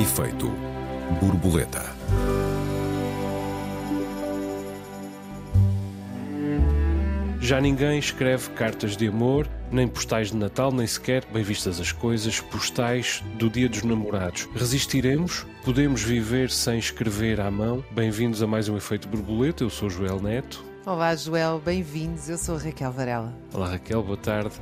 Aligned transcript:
Efeito 0.00 0.50
borboleta. 1.20 1.84
Já 7.38 7.60
ninguém 7.60 7.98
escreve 7.98 8.48
cartas 8.52 8.96
de 8.96 9.08
amor, 9.08 9.46
nem 9.70 9.86
postais 9.86 10.30
de 10.30 10.38
Natal, 10.38 10.72
nem 10.72 10.86
sequer, 10.86 11.26
bem 11.26 11.42
vistas 11.42 11.78
as 11.78 11.92
coisas, 11.92 12.40
postais 12.40 13.22
do 13.34 13.50
Dia 13.50 13.68
dos 13.68 13.82
Namorados. 13.82 14.48
Resistiremos? 14.54 15.46
Podemos 15.66 16.02
viver 16.02 16.50
sem 16.50 16.78
escrever 16.78 17.38
à 17.38 17.50
mão? 17.50 17.84
Bem-vindos 17.90 18.42
a 18.42 18.46
mais 18.46 18.70
um 18.70 18.78
Efeito 18.78 19.06
Borboleta. 19.06 19.64
Eu 19.64 19.68
sou 19.68 19.90
Joel 19.90 20.18
Neto. 20.18 20.64
Olá, 20.86 21.14
Joel, 21.14 21.60
bem-vindos. 21.62 22.26
Eu 22.26 22.38
sou 22.38 22.56
a 22.56 22.58
Raquel 22.58 22.90
Varela. 22.90 23.34
Olá, 23.52 23.68
Raquel, 23.68 24.02
boa 24.02 24.16
tarde. 24.16 24.54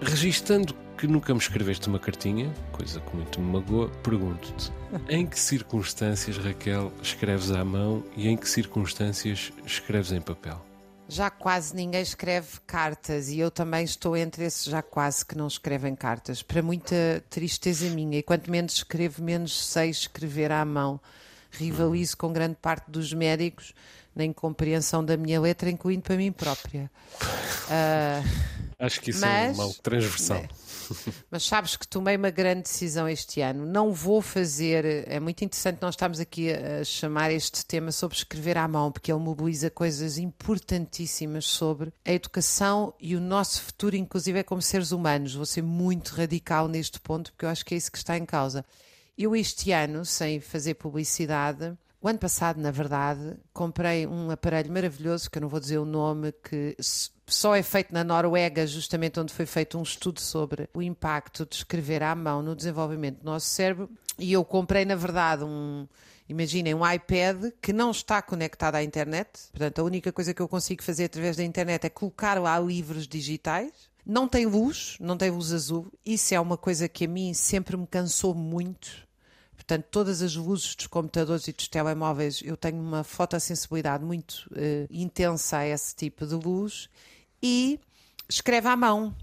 Registando 0.00 0.72
que 0.98 1.06
nunca 1.06 1.32
me 1.32 1.38
escreveste 1.38 1.86
uma 1.86 1.98
cartinha, 2.00 2.52
coisa 2.72 3.00
que 3.00 3.14
muito 3.14 3.40
me 3.40 3.52
magoa, 3.52 3.88
pergunto-te: 4.02 4.72
em 5.08 5.24
que 5.24 5.38
circunstâncias, 5.38 6.36
Raquel, 6.36 6.92
escreves 7.00 7.52
à 7.52 7.64
mão 7.64 8.04
e 8.16 8.28
em 8.28 8.36
que 8.36 8.48
circunstâncias 8.48 9.52
escreves 9.64 10.10
em 10.10 10.20
papel? 10.20 10.60
Já 11.08 11.30
quase 11.30 11.74
ninguém 11.74 12.02
escreve 12.02 12.58
cartas 12.66 13.30
e 13.30 13.38
eu 13.38 13.50
também 13.50 13.84
estou 13.84 14.14
entre 14.16 14.44
esses 14.44 14.64
já 14.64 14.82
quase 14.82 15.24
que 15.24 15.38
não 15.38 15.46
escrevem 15.46 15.94
cartas. 15.94 16.42
Para 16.42 16.62
muita 16.62 17.24
tristeza 17.30 17.88
minha, 17.90 18.18
e 18.18 18.22
quanto 18.22 18.50
menos 18.50 18.74
escrevo, 18.74 19.22
menos 19.22 19.66
sei 19.66 19.88
escrever 19.90 20.50
à 20.50 20.64
mão. 20.64 21.00
Rivalizo 21.50 22.16
com 22.16 22.30
grande 22.30 22.56
parte 22.60 22.90
dos 22.90 23.14
médicos 23.14 23.72
na 24.14 24.24
incompreensão 24.24 25.02
da 25.02 25.16
minha 25.16 25.40
letra, 25.40 25.70
incluindo 25.70 26.02
para 26.02 26.16
mim 26.16 26.32
própria. 26.32 26.90
Uh, 27.22 28.58
Acho 28.78 29.00
que 29.00 29.10
isso 29.10 29.20
mas, 29.20 29.58
é 29.58 29.62
uma 29.62 29.72
transversal. 29.74 30.42
Mas 30.42 30.67
sabes 31.38 31.76
que 31.76 31.86
tomei 31.86 32.16
uma 32.16 32.30
grande 32.30 32.62
decisão 32.62 33.08
este 33.08 33.40
ano. 33.40 33.66
Não 33.66 33.92
vou 33.92 34.20
fazer. 34.22 35.06
É 35.08 35.20
muito 35.20 35.44
interessante 35.44 35.78
nós 35.80 35.94
estarmos 35.94 36.20
aqui 36.20 36.50
a 36.52 36.84
chamar 36.84 37.30
este 37.30 37.64
tema 37.64 37.92
sobre 37.92 38.16
escrever 38.16 38.56
à 38.58 38.66
mão, 38.66 38.90
porque 38.92 39.12
ele 39.12 39.20
mobiliza 39.20 39.70
coisas 39.70 40.18
importantíssimas 40.18 41.46
sobre 41.46 41.92
a 42.04 42.12
educação 42.12 42.94
e 43.00 43.16
o 43.16 43.20
nosso 43.20 43.62
futuro, 43.62 43.96
inclusive, 43.96 44.38
é 44.38 44.42
como 44.42 44.62
seres 44.62 44.92
humanos. 44.92 45.34
Vou 45.34 45.46
ser 45.46 45.62
muito 45.62 46.14
radical 46.14 46.68
neste 46.68 47.00
ponto, 47.00 47.32
porque 47.32 47.44
eu 47.44 47.50
acho 47.50 47.64
que 47.64 47.74
é 47.74 47.76
isso 47.76 47.92
que 47.92 47.98
está 47.98 48.16
em 48.16 48.24
causa. 48.24 48.64
Eu, 49.16 49.34
este 49.34 49.72
ano, 49.72 50.04
sem 50.04 50.40
fazer 50.40 50.74
publicidade, 50.74 51.76
o 52.00 52.08
ano 52.08 52.18
passado, 52.18 52.60
na 52.60 52.70
verdade, 52.70 53.36
comprei 53.52 54.06
um 54.06 54.30
aparelho 54.30 54.72
maravilhoso, 54.72 55.28
que 55.28 55.38
eu 55.38 55.42
não 55.42 55.48
vou 55.48 55.58
dizer 55.58 55.78
o 55.78 55.84
nome, 55.84 56.32
que 56.32 56.76
só 57.28 57.54
é 57.54 57.62
feito 57.62 57.92
na 57.92 58.02
Noruega, 58.02 58.66
justamente 58.66 59.20
onde 59.20 59.32
foi 59.32 59.46
feito 59.46 59.78
um 59.78 59.82
estudo 59.82 60.20
sobre 60.20 60.68
o 60.74 60.82
impacto 60.82 61.46
de 61.46 61.56
escrever 61.56 62.02
à 62.02 62.14
mão 62.14 62.42
no 62.42 62.56
desenvolvimento 62.56 63.18
do 63.20 63.24
nosso 63.24 63.46
cérebro. 63.46 63.90
E 64.18 64.32
eu 64.32 64.44
comprei, 64.44 64.84
na 64.84 64.94
verdade, 64.94 65.44
um. 65.44 65.86
Imaginem 66.28 66.74
um 66.74 66.86
iPad 66.86 67.52
que 67.62 67.72
não 67.72 67.90
está 67.90 68.20
conectado 68.20 68.74
à 68.74 68.82
internet. 68.82 69.28
Portanto, 69.50 69.78
a 69.78 69.84
única 69.84 70.12
coisa 70.12 70.34
que 70.34 70.42
eu 70.42 70.48
consigo 70.48 70.82
fazer 70.82 71.04
através 71.04 71.38
da 71.38 71.42
internet 71.42 71.86
é 71.86 71.88
colocar 71.88 72.38
lá 72.38 72.58
livros 72.60 73.08
digitais. 73.08 73.72
Não 74.04 74.28
tem 74.28 74.44
luz, 74.44 74.98
não 75.00 75.16
tem 75.16 75.30
luz 75.30 75.54
azul. 75.54 75.90
Isso 76.04 76.34
é 76.34 76.40
uma 76.40 76.58
coisa 76.58 76.86
que 76.86 77.06
a 77.06 77.08
mim 77.08 77.32
sempre 77.32 77.78
me 77.78 77.86
cansou 77.86 78.34
muito 78.34 79.08
Portanto, 79.68 79.86
todas 79.90 80.22
as 80.22 80.34
luzes 80.34 80.74
dos 80.74 80.86
computadores 80.86 81.46
e 81.46 81.52
dos 81.52 81.68
telemóveis, 81.68 82.40
eu 82.42 82.56
tenho 82.56 82.80
uma 82.80 83.04
fotossensibilidade 83.04 84.02
muito 84.02 84.48
uh, 84.52 84.86
intensa 84.88 85.58
a 85.58 85.66
esse 85.66 85.94
tipo 85.94 86.26
de 86.26 86.34
luz 86.34 86.88
e 87.42 87.80
escreve 88.28 88.68
à 88.68 88.76
mão. 88.76 89.14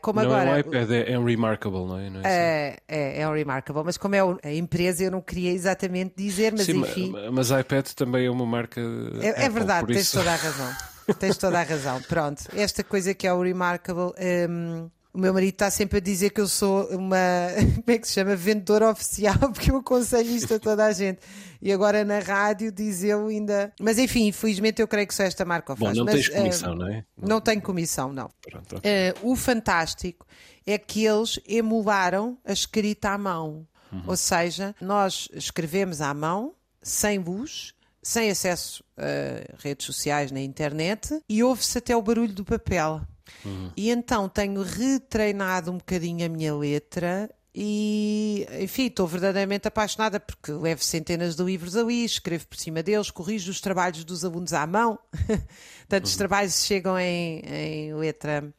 Como 0.00 0.18
não 0.18 0.30
agora, 0.30 0.50
é 0.50 0.54
um 0.54 0.58
iPad, 0.58 0.90
é, 0.92 1.12
é 1.12 1.18
um 1.18 1.24
Remarkable, 1.24 1.84
não 1.86 1.98
é? 1.98 2.10
Não 2.10 2.20
é, 2.24 2.24
é, 2.26 2.78
é, 2.88 3.20
é, 3.20 3.28
um 3.28 3.34
Remarkable, 3.34 3.82
mas 3.84 3.98
como 3.98 4.14
é 4.14 4.20
a 4.20 4.52
empresa, 4.52 5.04
eu 5.04 5.10
não 5.10 5.20
queria 5.20 5.52
exatamente 5.52 6.14
dizer, 6.16 6.52
mas 6.52 6.64
Sim, 6.64 6.80
enfim. 6.80 7.12
Mas 7.30 7.50
iPad 7.50 7.86
também 7.88 8.24
é 8.24 8.30
uma 8.30 8.46
marca. 8.46 8.80
É, 8.80 9.30
Apple, 9.30 9.44
é 9.44 9.48
verdade, 9.50 9.86
tens 9.88 10.00
isso. 10.00 10.18
toda 10.18 10.32
a 10.32 10.36
razão. 10.36 10.76
tens 11.18 11.36
toda 11.36 11.60
a 11.60 11.62
razão. 11.64 12.00
Pronto, 12.02 12.44
esta 12.54 12.82
coisa 12.82 13.12
que 13.12 13.26
é 13.26 13.32
o 13.32 13.42
Remarkable. 13.42 14.12
Um, 14.48 14.90
o 15.12 15.18
meu 15.18 15.34
marido 15.34 15.54
está 15.54 15.70
sempre 15.70 15.98
a 15.98 16.00
dizer 16.00 16.30
que 16.30 16.40
eu 16.40 16.46
sou 16.46 16.86
uma, 16.88 17.16
como 17.84 17.84
é 17.88 17.98
que 17.98 18.06
se 18.06 18.14
chama, 18.14 18.36
vendedora 18.36 18.90
oficial, 18.90 19.38
porque 19.52 19.70
eu 19.70 19.76
aconselho 19.76 20.30
isto 20.30 20.54
a 20.54 20.58
toda 20.58 20.84
a 20.84 20.92
gente. 20.92 21.18
E 21.60 21.72
agora 21.72 22.04
na 22.04 22.20
rádio 22.20 22.70
diz 22.70 23.02
eu 23.02 23.26
ainda. 23.26 23.72
Mas 23.80 23.98
enfim, 23.98 24.28
infelizmente 24.28 24.80
eu 24.80 24.88
creio 24.88 25.06
que 25.06 25.14
só 25.14 25.24
esta 25.24 25.44
marca 25.44 25.72
o 25.72 25.76
faz. 25.76 25.98
Bom, 25.98 26.04
não 26.04 26.04
Mas, 26.04 26.14
tens 26.14 26.28
comissão, 26.28 26.72
uh, 26.72 26.76
não 26.76 26.88
é? 26.88 27.04
Não, 27.16 27.28
não 27.28 27.40
tenho 27.40 27.60
comissão, 27.60 28.12
não. 28.12 28.30
Pronto. 28.40 28.76
Uh, 28.76 29.30
o 29.30 29.36
fantástico 29.36 30.26
é 30.66 30.78
que 30.78 31.04
eles 31.04 31.40
emularam 31.46 32.38
a 32.44 32.52
escrita 32.52 33.10
à 33.10 33.18
mão. 33.18 33.66
Uhum. 33.92 34.04
Ou 34.06 34.16
seja, 34.16 34.74
nós 34.80 35.28
escrevemos 35.32 36.00
à 36.00 36.14
mão, 36.14 36.54
sem 36.80 37.18
luz, 37.18 37.74
sem 38.02 38.30
acesso 38.30 38.82
a 38.96 39.62
redes 39.62 39.84
sociais 39.84 40.30
na 40.30 40.40
internet 40.40 41.20
e 41.28 41.42
ouve-se 41.42 41.76
até 41.76 41.96
o 41.96 42.02
barulho 42.02 42.32
do 42.32 42.44
papel. 42.44 43.02
Uhum. 43.44 43.70
E 43.76 43.90
então 43.90 44.28
tenho 44.28 44.62
retreinado 44.62 45.70
um 45.70 45.78
bocadinho 45.78 46.24
a 46.24 46.28
minha 46.28 46.54
letra 46.54 47.30
e, 47.54 48.46
enfim, 48.60 48.86
estou 48.86 49.06
verdadeiramente 49.06 49.66
apaixonada 49.66 50.20
porque 50.20 50.52
levo 50.52 50.84
centenas 50.84 51.34
de 51.34 51.42
livros 51.42 51.76
ali, 51.76 52.04
escrevo 52.04 52.46
por 52.46 52.56
cima 52.56 52.82
deles, 52.82 53.10
corrijo 53.10 53.50
os 53.50 53.60
trabalhos 53.60 54.04
dos 54.04 54.24
alunos 54.24 54.52
à 54.52 54.66
mão. 54.66 54.98
Tantos 55.88 56.12
uhum. 56.12 56.18
trabalhos 56.18 56.64
chegam 56.64 56.98
em, 56.98 57.40
em, 57.40 57.94
letra 57.94 58.54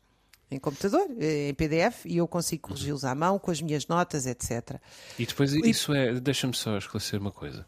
em 0.52 0.60
computador, 0.60 1.08
em 1.18 1.54
PDF, 1.54 2.06
e 2.06 2.18
eu 2.18 2.28
consigo 2.28 2.68
corrigi-los 2.68 3.06
à 3.06 3.16
mão 3.16 3.40
com 3.40 3.52
as 3.52 3.62
minhas 3.62 3.88
notas, 3.88 4.26
etc. 4.26 4.82
E 5.18 5.26
depois 5.26 5.54
isso 5.54 5.94
é, 5.94 6.20
deixa-me 6.20 6.54
só 6.54 6.78
esclarecer 6.78 7.22
uma 7.22 7.32
coisa. 7.32 7.66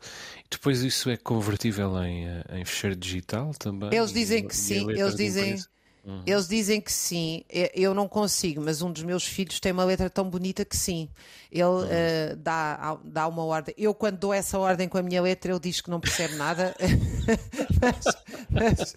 Depois 0.51 0.81
isso 0.81 1.09
é 1.09 1.15
convertível 1.15 1.97
em, 2.03 2.27
eh, 2.27 2.43
em 2.51 2.65
fecheiro 2.65 2.97
digital 2.97 3.53
também? 3.57 3.89
Eles 3.93 4.11
dizem 4.11 4.45
que 4.45 4.55
sim, 4.55 4.91
eles 4.91 5.15
dizem. 5.15 5.55
Uhum. 6.05 6.21
Eles 6.25 6.47
dizem 6.49 6.81
que 6.81 6.91
sim, 6.91 7.45
eu 7.73 7.93
não 7.93 8.09
consigo, 8.09 8.61
mas 8.61 8.81
um 8.81 8.91
dos 8.91 9.03
meus 9.03 9.23
filhos 9.23 9.59
tem 9.61 9.71
uma 9.71 9.85
letra 9.85 10.09
tão 10.09 10.29
bonita 10.29 10.65
que 10.65 10.75
sim. 10.75 11.09
Ele 11.49 11.63
uhum. 11.63 11.83
uh, 11.83 12.35
dá, 12.35 12.97
dá 13.05 13.27
uma 13.27 13.45
ordem. 13.45 13.73
Eu, 13.77 13.93
quando 13.93 14.17
dou 14.17 14.33
essa 14.33 14.59
ordem 14.59 14.89
com 14.89 14.97
a 14.97 15.01
minha 15.01 15.21
letra, 15.21 15.51
ele 15.51 15.59
diz 15.61 15.79
que 15.79 15.89
não 15.89 16.01
percebe 16.01 16.35
nada, 16.35 16.75
mas, 17.81 18.05
mas, 18.49 18.95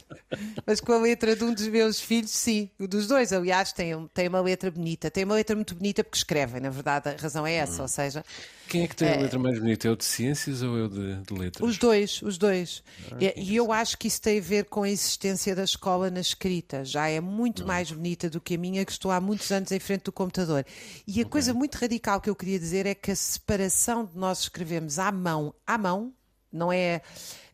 mas, 0.67 0.81
com 0.81 0.93
a 0.93 0.99
letra 0.99 1.37
de 1.37 1.45
um 1.45 1.55
dos 1.55 1.67
meus 1.69 2.01
filhos, 2.01 2.31
sim. 2.31 2.71
O 2.79 2.87
dos 2.87 3.07
dois, 3.07 3.33
aliás, 3.33 3.73
tem, 3.73 3.93
tem 4.13 4.29
uma 4.29 4.41
letra 4.41 4.71
bonita. 4.71 5.11
Tem 5.11 5.25
uma 5.25 5.35
letra 5.35 5.55
muito 5.55 5.75
bonita 5.75 6.03
porque 6.03 6.19
escrevem, 6.19 6.61
na 6.61 6.71
verdade, 6.71 7.09
a 7.11 7.17
razão 7.17 7.47
é 7.47 7.55
essa. 7.55 7.77
Uhum. 7.77 7.83
Ou 7.83 7.89
seja, 7.89 8.25
quem 8.69 8.83
é 8.83 8.89
que 8.89 8.97
tem 8.97 9.09
a 9.09 9.13
é. 9.13 9.23
letra 9.23 9.39
mais 9.39 9.59
bonita? 9.59 9.87
É 9.87 9.91
o 9.91 9.97
de 9.97 10.05
ciências 10.05 10.63
ou 10.63 10.77
é 10.77 10.83
o 10.83 10.89
de, 10.89 11.17
de 11.23 11.35
letras? 11.35 11.69
Os 11.69 11.79
dois, 11.79 12.21
os 12.23 12.37
dois. 12.37 12.83
Ah, 13.13 13.17
e, 13.21 13.53
e 13.53 13.57
eu 13.57 13.73
acho 13.73 13.97
que 13.97 14.09
isso 14.09 14.21
tem 14.21 14.39
a 14.39 14.43
ver 14.43 14.65
com 14.65 14.83
a 14.83 14.91
existência 14.91 15.55
da 15.55 15.65
escola 15.65 16.11
na 16.11 16.21
escrita. 16.21 16.85
Já 16.85 17.09
é 17.09 17.21
muito 17.21 17.63
ah. 17.63 17.67
mais 17.67 17.91
bonita 17.91 18.29
do 18.29 18.41
que 18.41 18.55
a 18.55 18.59
minha, 18.59 18.85
que 18.85 18.93
estou 18.93 19.11
há 19.11 19.21
muitos 19.21 19.51
anos 19.53 19.71
em 19.71 19.79
frente 19.79 20.05
do 20.05 20.13
computador. 20.13 20.65
E 21.07 21.13
a 21.13 21.15
okay. 21.15 21.25
coisa 21.25 21.55
muito 21.55 21.77
radical 21.77 22.21
que 22.21 22.29
eu 22.29 22.35
queria 22.35 22.59
dizer 22.59 22.87
é 22.87 22.95
que 22.95 23.11
a 23.11 23.17
separação 23.17 24.05
de 24.05 24.19
nós 24.19 24.41
escrevemos 24.41 24.99
à 24.99 25.13
mão, 25.13 25.55
à 25.67 25.79
mão, 25.79 26.13
não 26.57 26.73
é 26.73 27.03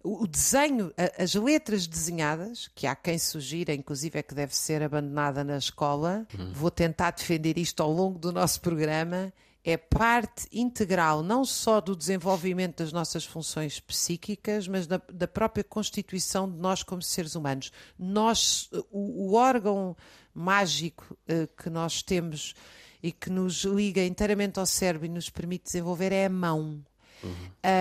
o 0.04 0.26
desenho, 0.26 0.92
as 1.16 1.34
letras 1.34 1.86
desenhadas, 1.86 2.68
que 2.74 2.86
há 2.86 2.94
quem 2.96 3.18
sugira, 3.18 3.72
inclusive, 3.72 4.18
é 4.18 4.22
que 4.22 4.34
deve 4.34 4.54
ser 4.56 4.82
abandonada 4.82 5.44
na 5.44 5.56
escola. 5.56 6.26
Uhum. 6.36 6.52
Vou 6.52 6.70
tentar 6.70 7.12
defender 7.12 7.56
isto 7.56 7.82
ao 7.82 7.92
longo 7.92 8.18
do 8.18 8.32
nosso 8.32 8.60
programa 8.60 9.32
é 9.64 9.76
parte 9.76 10.48
integral 10.52 11.22
não 11.22 11.44
só 11.44 11.80
do 11.80 11.94
desenvolvimento 11.94 12.78
das 12.78 12.92
nossas 12.92 13.24
funções 13.24 13.78
psíquicas, 13.78 14.66
mas 14.66 14.86
da, 14.86 15.00
da 15.12 15.28
própria 15.28 15.62
constituição 15.62 16.50
de 16.50 16.58
nós 16.58 16.82
como 16.82 17.00
seres 17.00 17.36
humanos. 17.36 17.70
Nós, 17.98 18.68
o, 18.90 19.30
o 19.30 19.34
órgão 19.34 19.96
mágico 20.34 21.16
uh, 21.28 21.46
que 21.62 21.70
nós 21.70 22.02
temos 22.02 22.54
e 23.02 23.12
que 23.12 23.30
nos 23.30 23.64
liga 23.64 24.04
inteiramente 24.04 24.58
ao 24.58 24.66
cérebro 24.66 25.06
e 25.06 25.10
nos 25.10 25.30
permite 25.30 25.64
desenvolver 25.64 26.12
é 26.12 26.26
a 26.26 26.30
mão. 26.30 26.82
Uhum. 27.22 27.32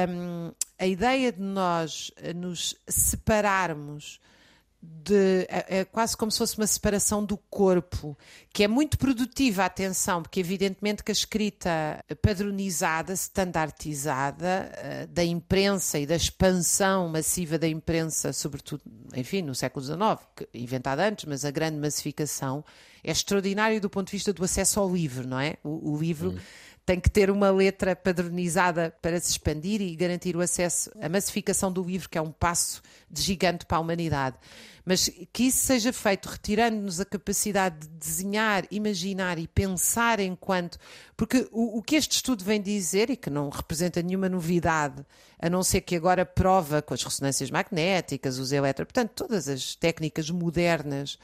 Um, 0.09 0.51
a 0.81 0.88
ideia 0.88 1.31
de 1.31 1.44
nós 1.44 2.12
eh, 2.16 2.33
nos 2.33 2.75
separarmos 2.88 4.19
de, 4.81 5.45
é, 5.48 5.81
é, 5.81 5.86
quase 5.86 6.18
como 6.18 6.31
se 6.31 6.39
fosse 6.39 6.57
uma 6.57 6.66
separação 6.66 7.24
do 7.24 7.38
corpo, 7.38 8.18
que 8.51 8.63
é 8.63 8.68
muito 8.68 8.98
produtiva, 8.98 9.63
atenção, 9.63 10.24
porque 10.24 10.39
evidentemente 10.39 11.04
que 11.04 11.12
a 11.12 11.13
escrita 11.13 12.04
padronizada, 12.19 13.13
standardizada 13.13 14.72
uh, 14.74 15.07
da 15.07 15.24
imprensa 15.24 16.00
e 16.00 16.07
da 16.07 16.16
expansão 16.16 17.07
massiva 17.10 17.60
da 17.60 17.68
imprensa, 17.68 18.34
sobretudo, 18.34 18.81
enfim, 19.16 19.44
no 19.44 19.54
século 19.54 19.86
XIX, 19.86 20.50
inventada 20.51 21.07
antes, 21.07 21.25
mas 21.25 21.45
a 21.45 21.51
grande 21.51 21.77
massificação, 21.77 22.66
é 23.04 23.12
extraordinário 23.12 23.80
do 23.80 23.89
ponto 23.89 24.07
de 24.07 24.13
vista 24.13 24.34
do 24.34 24.44
acesso 24.44 24.80
ao 24.80 24.92
livro, 24.92 25.27
não 25.27 25.39
é? 25.39 25.57
O, 25.63 25.92
o 25.92 25.95
livro. 25.95 26.31
Hum 26.31 26.39
tem 26.91 26.99
que 26.99 27.09
ter 27.09 27.31
uma 27.31 27.49
letra 27.49 27.95
padronizada 27.95 28.93
para 29.01 29.17
se 29.17 29.31
expandir 29.31 29.79
e 29.79 29.95
garantir 29.95 30.35
o 30.35 30.41
acesso, 30.41 30.91
a 30.99 31.07
massificação 31.07 31.71
do 31.71 31.81
livro, 31.81 32.09
que 32.09 32.17
é 32.17 32.21
um 32.21 32.33
passo 32.33 32.81
de 33.09 33.21
gigante 33.21 33.65
para 33.65 33.77
a 33.77 33.79
humanidade. 33.79 34.35
Mas 34.83 35.09
que 35.31 35.43
isso 35.43 35.59
seja 35.59 35.93
feito 35.93 36.25
retirando-nos 36.25 36.99
a 36.99 37.05
capacidade 37.05 37.79
de 37.79 37.88
desenhar, 37.88 38.65
imaginar 38.69 39.39
e 39.39 39.47
pensar 39.47 40.19
enquanto. 40.19 40.77
Porque 41.15 41.47
o, 41.53 41.77
o, 41.77 41.81
que 41.81 41.95
este 41.95 42.11
estudo 42.11 42.43
vem 42.43 42.61
dizer, 42.61 43.09
e 43.09 43.15
que 43.15 43.29
não 43.29 43.47
representa 43.47 44.01
nenhuma 44.01 44.27
novidade, 44.27 45.05
a 45.39 45.49
não 45.49 45.63
ser 45.63 45.79
que 45.79 45.95
agora 45.95 46.25
prova 46.25 46.81
com 46.81 46.93
as 46.93 47.01
ressonâncias 47.01 47.49
magnéticas, 47.49 48.38
os 48.38 48.51
eletro, 48.51 48.85
portanto, 48.85 49.11
todas 49.15 49.47
as 49.47 49.75
técnicas 49.75 50.29
modernas 50.29 51.17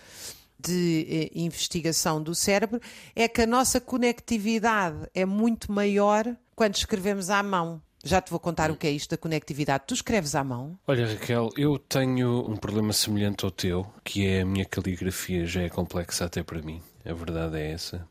de 0.68 1.08
eh, 1.10 1.40
investigação 1.40 2.22
do 2.22 2.36
cérebro, 2.36 2.80
é 3.16 3.28
que 3.28 3.42
a 3.42 3.48
nossa 3.48 3.80
conectividade 3.80 5.08
é 5.14 5.26
muito 5.26 5.72
maior 5.72 6.36
quando 6.56 6.76
escrevemos 6.76 7.30
à 7.30 7.42
mão. 7.42 7.82
Já 8.04 8.22
te 8.22 8.30
vou 8.30 8.40
contar 8.40 8.72
o 8.72 8.76
que 8.76 8.88
é 8.88 8.92
isto 8.92 9.10
da 9.12 9.18
conectividade. 9.18 9.84
Tu 9.88 9.96
escreves 9.96 10.36
à 10.36 10.44
mão? 10.44 10.78
Olha, 10.88 11.08
Raquel, 11.08 11.50
eu 11.58 11.78
tenho 11.78 12.50
um 12.50 12.56
problema 12.56 12.94
semelhante 12.94 13.44
ao 13.44 13.52
teu, 13.52 13.86
que 14.04 14.26
é 14.26 14.42
a 14.42 14.46
minha 14.46 14.66
caligrafia 14.66 15.46
já 15.46 15.62
é 15.62 15.70
complexa 15.70 16.26
até 16.26 16.44
para 16.44 16.62
mim. 16.62 16.82
A 17.04 17.14
verdade 17.14 17.58
é 17.58 17.72
essa. 17.72 18.08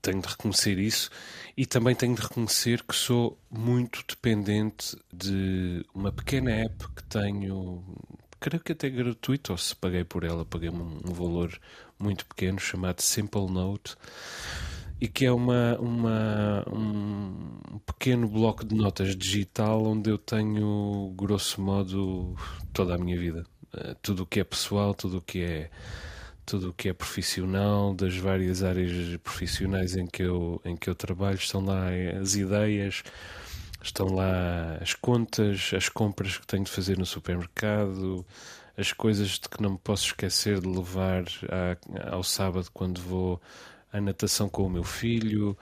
Tenho 0.00 0.22
de 0.22 0.28
reconhecer 0.28 0.78
isso 0.78 1.10
e 1.56 1.66
também 1.66 1.94
tenho 1.94 2.14
de 2.14 2.22
reconhecer 2.22 2.82
que 2.82 2.96
sou 2.96 3.38
muito 3.50 4.02
dependente 4.08 4.96
de 5.12 5.84
uma 5.94 6.10
pequena 6.10 6.50
app 6.50 6.88
que 6.96 7.04
tenho 7.04 7.84
creio 8.40 8.62
que 8.62 8.72
até 8.72 8.88
gratuito, 8.88 9.52
ou 9.52 9.58
se 9.58 9.74
paguei 9.74 10.04
por 10.04 10.24
ela, 10.24 10.44
paguei 10.44 10.70
um, 10.70 11.00
um 11.04 11.12
valor 11.12 11.58
muito 11.98 12.26
pequeno 12.26 12.58
chamado 12.58 13.00
Simple 13.00 13.50
Note 13.50 13.96
e 15.00 15.06
que 15.06 15.24
é 15.24 15.32
uma, 15.32 15.78
uma, 15.78 16.64
um 16.68 17.78
pequeno 17.86 18.28
bloco 18.28 18.64
de 18.64 18.74
notas 18.74 19.14
digital 19.14 19.84
onde 19.84 20.10
eu 20.10 20.18
tenho, 20.18 21.12
grosso 21.16 21.60
modo, 21.60 22.36
toda 22.72 22.94
a 22.94 22.98
minha 22.98 23.18
vida. 23.18 23.44
Uh, 23.72 23.94
tudo 24.02 24.22
o 24.24 24.26
que 24.26 24.40
é 24.40 24.44
pessoal, 24.44 24.94
tudo 24.94 25.18
o 25.18 25.22
que 25.22 25.40
é 25.42 25.70
tudo 26.44 26.70
o 26.70 26.72
que 26.72 26.88
é 26.88 26.94
profissional, 26.94 27.92
das 27.92 28.16
várias 28.16 28.62
áreas 28.62 29.18
profissionais 29.18 29.94
em 29.94 30.06
que 30.06 30.22
eu, 30.22 30.60
em 30.64 30.74
que 30.74 30.88
eu 30.88 30.94
trabalho, 30.94 31.36
estão 31.36 31.62
lá 31.62 31.88
as 32.18 32.36
ideias, 32.36 33.02
Estão 33.88 34.06
lá 34.06 34.76
as 34.82 34.92
contas, 34.94 35.70
as 35.74 35.88
compras 35.88 36.36
que 36.36 36.46
tenho 36.46 36.64
de 36.64 36.70
fazer 36.70 36.98
no 36.98 37.06
supermercado, 37.06 38.24
as 38.76 38.92
coisas 38.92 39.30
de 39.30 39.48
que 39.48 39.62
não 39.62 39.72
me 39.72 39.78
posso 39.78 40.06
esquecer 40.06 40.60
de 40.60 40.68
levar 40.68 41.24
à, 41.48 42.14
ao 42.14 42.22
sábado 42.22 42.68
quando 42.72 43.00
vou 43.00 43.40
à 43.90 43.98
natação 43.98 44.48
com 44.48 44.64
o 44.66 44.70
meu 44.70 44.84
filho, 44.84 45.56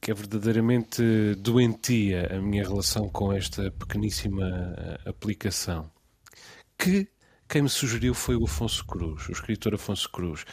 que 0.00 0.10
é 0.10 0.14
verdadeiramente 0.14 1.02
doentia 1.36 2.36
a 2.36 2.40
minha 2.40 2.64
relação 2.64 3.08
com 3.08 3.32
esta 3.32 3.70
pequeníssima 3.70 4.74
eh, 4.76 5.08
aplicação. 5.08 5.88
Que 6.76 7.06
quem 7.48 7.62
me 7.62 7.68
sugeriu 7.68 8.14
foi 8.14 8.34
o 8.34 8.44
Afonso 8.44 8.84
Cruz, 8.84 9.28
o 9.28 9.32
escritor 9.32 9.74
Afonso 9.74 10.10
Cruz. 10.10 10.44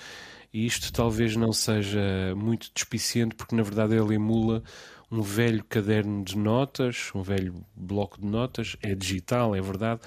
E 0.54 0.66
isto 0.66 0.94
talvez 0.94 1.36
não 1.36 1.52
seja 1.52 2.36
muito 2.36 2.70
despiciente, 2.76 3.36
porque 3.36 3.56
na 3.56 3.64
verdade 3.64 3.96
ele 3.96 4.16
emula 4.16 4.64
um 5.12 5.22
velho 5.22 5.64
caderno 5.64 6.24
de 6.24 6.38
notas, 6.38 7.12
um 7.16 7.22
velho 7.22 7.66
bloco 7.76 8.20
de 8.20 8.28
notas, 8.28 8.76
é 8.82 8.94
digital, 8.94 9.56
é 9.56 9.62
verdade, 9.62 10.02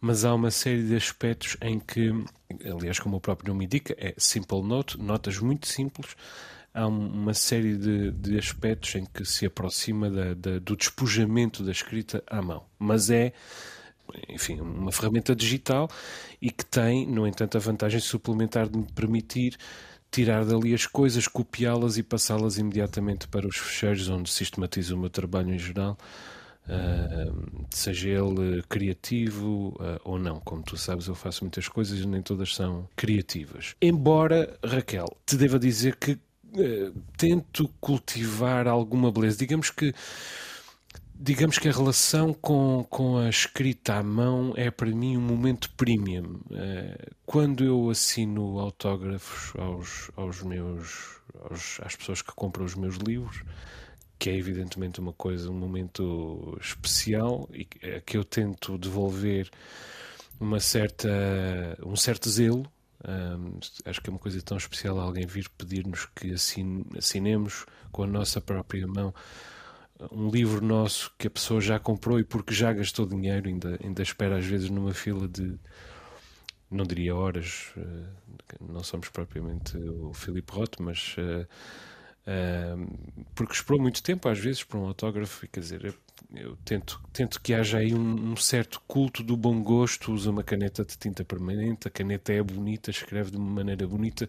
mas 0.00 0.24
há 0.24 0.34
uma 0.34 0.50
série 0.50 0.82
de 0.82 0.94
aspectos 0.94 1.56
em 1.62 1.78
que, 1.78 2.12
aliás, 2.64 2.98
como 2.98 3.16
o 3.16 3.20
próprio 3.20 3.52
nome 3.52 3.64
indica, 3.64 3.94
é 3.98 4.14
simple 4.18 4.62
note, 4.62 4.98
notas 5.00 5.38
muito 5.38 5.66
simples. 5.66 6.14
Há 6.74 6.86
uma 6.86 7.32
série 7.32 7.76
de, 7.76 8.10
de 8.10 8.36
aspectos 8.36 8.94
em 8.96 9.06
que 9.06 9.24
se 9.24 9.46
aproxima 9.46 10.10
da, 10.10 10.34
da, 10.34 10.58
do 10.58 10.76
despojamento 10.76 11.62
da 11.62 11.70
escrita 11.70 12.22
à 12.26 12.42
mão, 12.42 12.64
mas 12.78 13.10
é 13.10 13.32
enfim, 14.28 14.60
uma 14.60 14.92
ferramenta 14.92 15.34
digital 15.34 15.88
e 16.40 16.50
que 16.50 16.64
tem, 16.64 17.06
no 17.06 17.26
entanto, 17.26 17.56
a 17.56 17.60
vantagem 17.60 18.00
suplementar 18.00 18.68
de 18.68 18.76
me 18.76 18.86
permitir 18.92 19.56
tirar 20.14 20.44
dali 20.44 20.72
as 20.72 20.86
coisas, 20.86 21.26
copiá-las 21.26 21.98
e 21.98 22.02
passá-las 22.02 22.56
imediatamente 22.56 23.26
para 23.26 23.48
os 23.48 23.56
fecheiros 23.56 24.08
onde 24.08 24.30
sistematizo 24.30 24.94
o 24.94 24.98
meu 24.98 25.10
trabalho 25.10 25.52
em 25.52 25.58
geral, 25.58 25.98
uh, 26.68 27.66
seja 27.68 28.10
ele 28.10 28.62
criativo 28.68 29.70
uh, 29.80 30.00
ou 30.04 30.16
não. 30.16 30.38
Como 30.38 30.62
tu 30.62 30.76
sabes, 30.76 31.08
eu 31.08 31.16
faço 31.16 31.42
muitas 31.42 31.66
coisas 31.66 31.98
e 31.98 32.06
nem 32.06 32.22
todas 32.22 32.54
são 32.54 32.88
criativas. 32.94 33.74
Embora, 33.82 34.56
Raquel, 34.64 35.08
te 35.26 35.36
deva 35.36 35.58
dizer 35.58 35.96
que 35.96 36.12
uh, 36.12 37.02
tento 37.16 37.68
cultivar 37.80 38.68
alguma 38.68 39.10
beleza. 39.10 39.36
Digamos 39.36 39.68
que 39.68 39.92
digamos 41.14 41.58
que 41.58 41.68
a 41.68 41.72
relação 41.72 42.34
com, 42.34 42.84
com 42.90 43.18
a 43.18 43.28
escrita 43.28 43.94
à 43.94 44.02
mão 44.02 44.52
é 44.56 44.70
para 44.70 44.90
mim 44.90 45.16
um 45.16 45.20
momento 45.20 45.70
premium. 45.76 46.40
Eh, 46.50 47.12
quando 47.24 47.64
eu 47.64 47.88
assino 47.88 48.58
autógrafos 48.58 49.58
aos, 49.60 50.10
aos 50.16 50.42
meus, 50.42 51.20
aos, 51.48 51.80
às 51.82 51.94
pessoas 51.96 52.20
que 52.20 52.32
compram 52.34 52.64
os 52.64 52.74
meus 52.74 52.96
livros, 52.96 53.42
que 54.18 54.30
é 54.30 54.36
evidentemente 54.36 55.00
uma 55.00 55.12
coisa, 55.12 55.50
um 55.50 55.58
momento 55.58 56.56
especial 56.60 57.48
e 57.52 57.64
que 57.64 58.16
eu 58.16 58.24
tento 58.24 58.78
devolver 58.78 59.50
uma 60.40 60.60
certa, 60.60 61.08
um 61.84 61.96
certo 61.96 62.28
zelo. 62.28 62.66
Um, 63.06 63.58
acho 63.84 64.00
que 64.00 64.08
é 64.08 64.12
uma 64.12 64.18
coisa 64.18 64.40
tão 64.40 64.56
especial 64.56 64.98
alguém 64.98 65.26
vir 65.26 65.48
pedir-nos 65.50 66.06
que 66.06 66.32
assine, 66.32 66.86
assinemos 66.96 67.66
com 67.92 68.02
a 68.02 68.06
nossa 68.06 68.40
própria 68.40 68.86
mão 68.86 69.12
um 70.10 70.28
livro 70.28 70.64
nosso 70.64 71.12
que 71.18 71.26
a 71.26 71.30
pessoa 71.30 71.60
já 71.60 71.78
comprou 71.78 72.18
e 72.18 72.24
porque 72.24 72.52
já 72.52 72.72
gastou 72.72 73.06
dinheiro, 73.06 73.48
ainda, 73.48 73.78
ainda 73.82 74.02
espera 74.02 74.38
às 74.38 74.44
vezes 74.44 74.68
numa 74.70 74.92
fila 74.92 75.28
de, 75.28 75.58
não 76.70 76.84
diria 76.84 77.14
horas, 77.14 77.72
eh, 77.76 78.56
não 78.60 78.82
somos 78.82 79.08
propriamente 79.08 79.76
o 79.76 80.12
Filipe 80.12 80.52
Roth, 80.52 80.80
mas 80.80 81.16
uh, 81.18 81.46
uh, 82.26 83.24
porque 83.34 83.52
esperou 83.52 83.80
muito 83.80 84.02
tempo 84.02 84.28
às 84.28 84.38
vezes 84.38 84.64
por 84.64 84.78
um 84.78 84.86
autógrafo, 84.86 85.46
quer 85.48 85.60
dizer, 85.60 85.84
eu, 85.84 85.94
eu 86.34 86.56
tento, 86.64 87.00
tento 87.12 87.40
que 87.40 87.54
haja 87.54 87.78
aí 87.78 87.94
um, 87.94 88.32
um, 88.32 88.36
certo 88.36 88.82
culto 88.86 89.22
do 89.22 89.36
bom 89.36 89.62
gosto, 89.62 90.12
usa 90.12 90.30
uma 90.30 90.42
caneta 90.42 90.84
de 90.84 90.98
tinta 90.98 91.24
permanente, 91.24 91.86
a 91.86 91.90
caneta 91.90 92.32
é 92.32 92.42
bonita, 92.42 92.90
escreve 92.90 93.30
de 93.30 93.36
uma 93.36 93.50
maneira 93.50 93.86
bonita, 93.86 94.28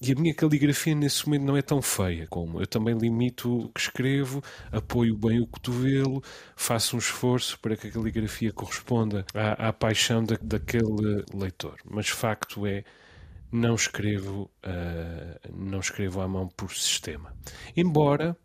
e 0.00 0.12
a 0.12 0.14
minha 0.14 0.34
caligrafia 0.34 0.94
nesse 0.94 1.26
momento 1.26 1.44
não 1.44 1.56
é 1.56 1.62
tão 1.62 1.82
feia 1.82 2.26
como 2.28 2.60
eu 2.60 2.66
também 2.66 2.96
limito 2.96 3.64
o 3.64 3.68
que 3.70 3.80
escrevo, 3.80 4.42
apoio 4.70 5.16
bem 5.16 5.40
o 5.40 5.46
cotovelo, 5.46 6.22
faço 6.54 6.94
um 6.94 6.98
esforço 6.98 7.58
para 7.60 7.76
que 7.76 7.88
a 7.88 7.90
caligrafia 7.90 8.52
corresponda 8.52 9.24
à, 9.34 9.68
à 9.68 9.72
paixão 9.72 10.22
da, 10.22 10.36
daquele 10.40 11.24
leitor. 11.34 11.76
Mas 11.84 12.08
facto 12.08 12.66
é 12.66 12.84
não 13.50 13.74
escrevo 13.74 14.50
uh, 14.64 15.52
não 15.52 15.80
escrevo 15.80 16.20
à 16.20 16.28
mão 16.28 16.48
por 16.48 16.72
sistema. 16.72 17.34
Embora 17.76 18.36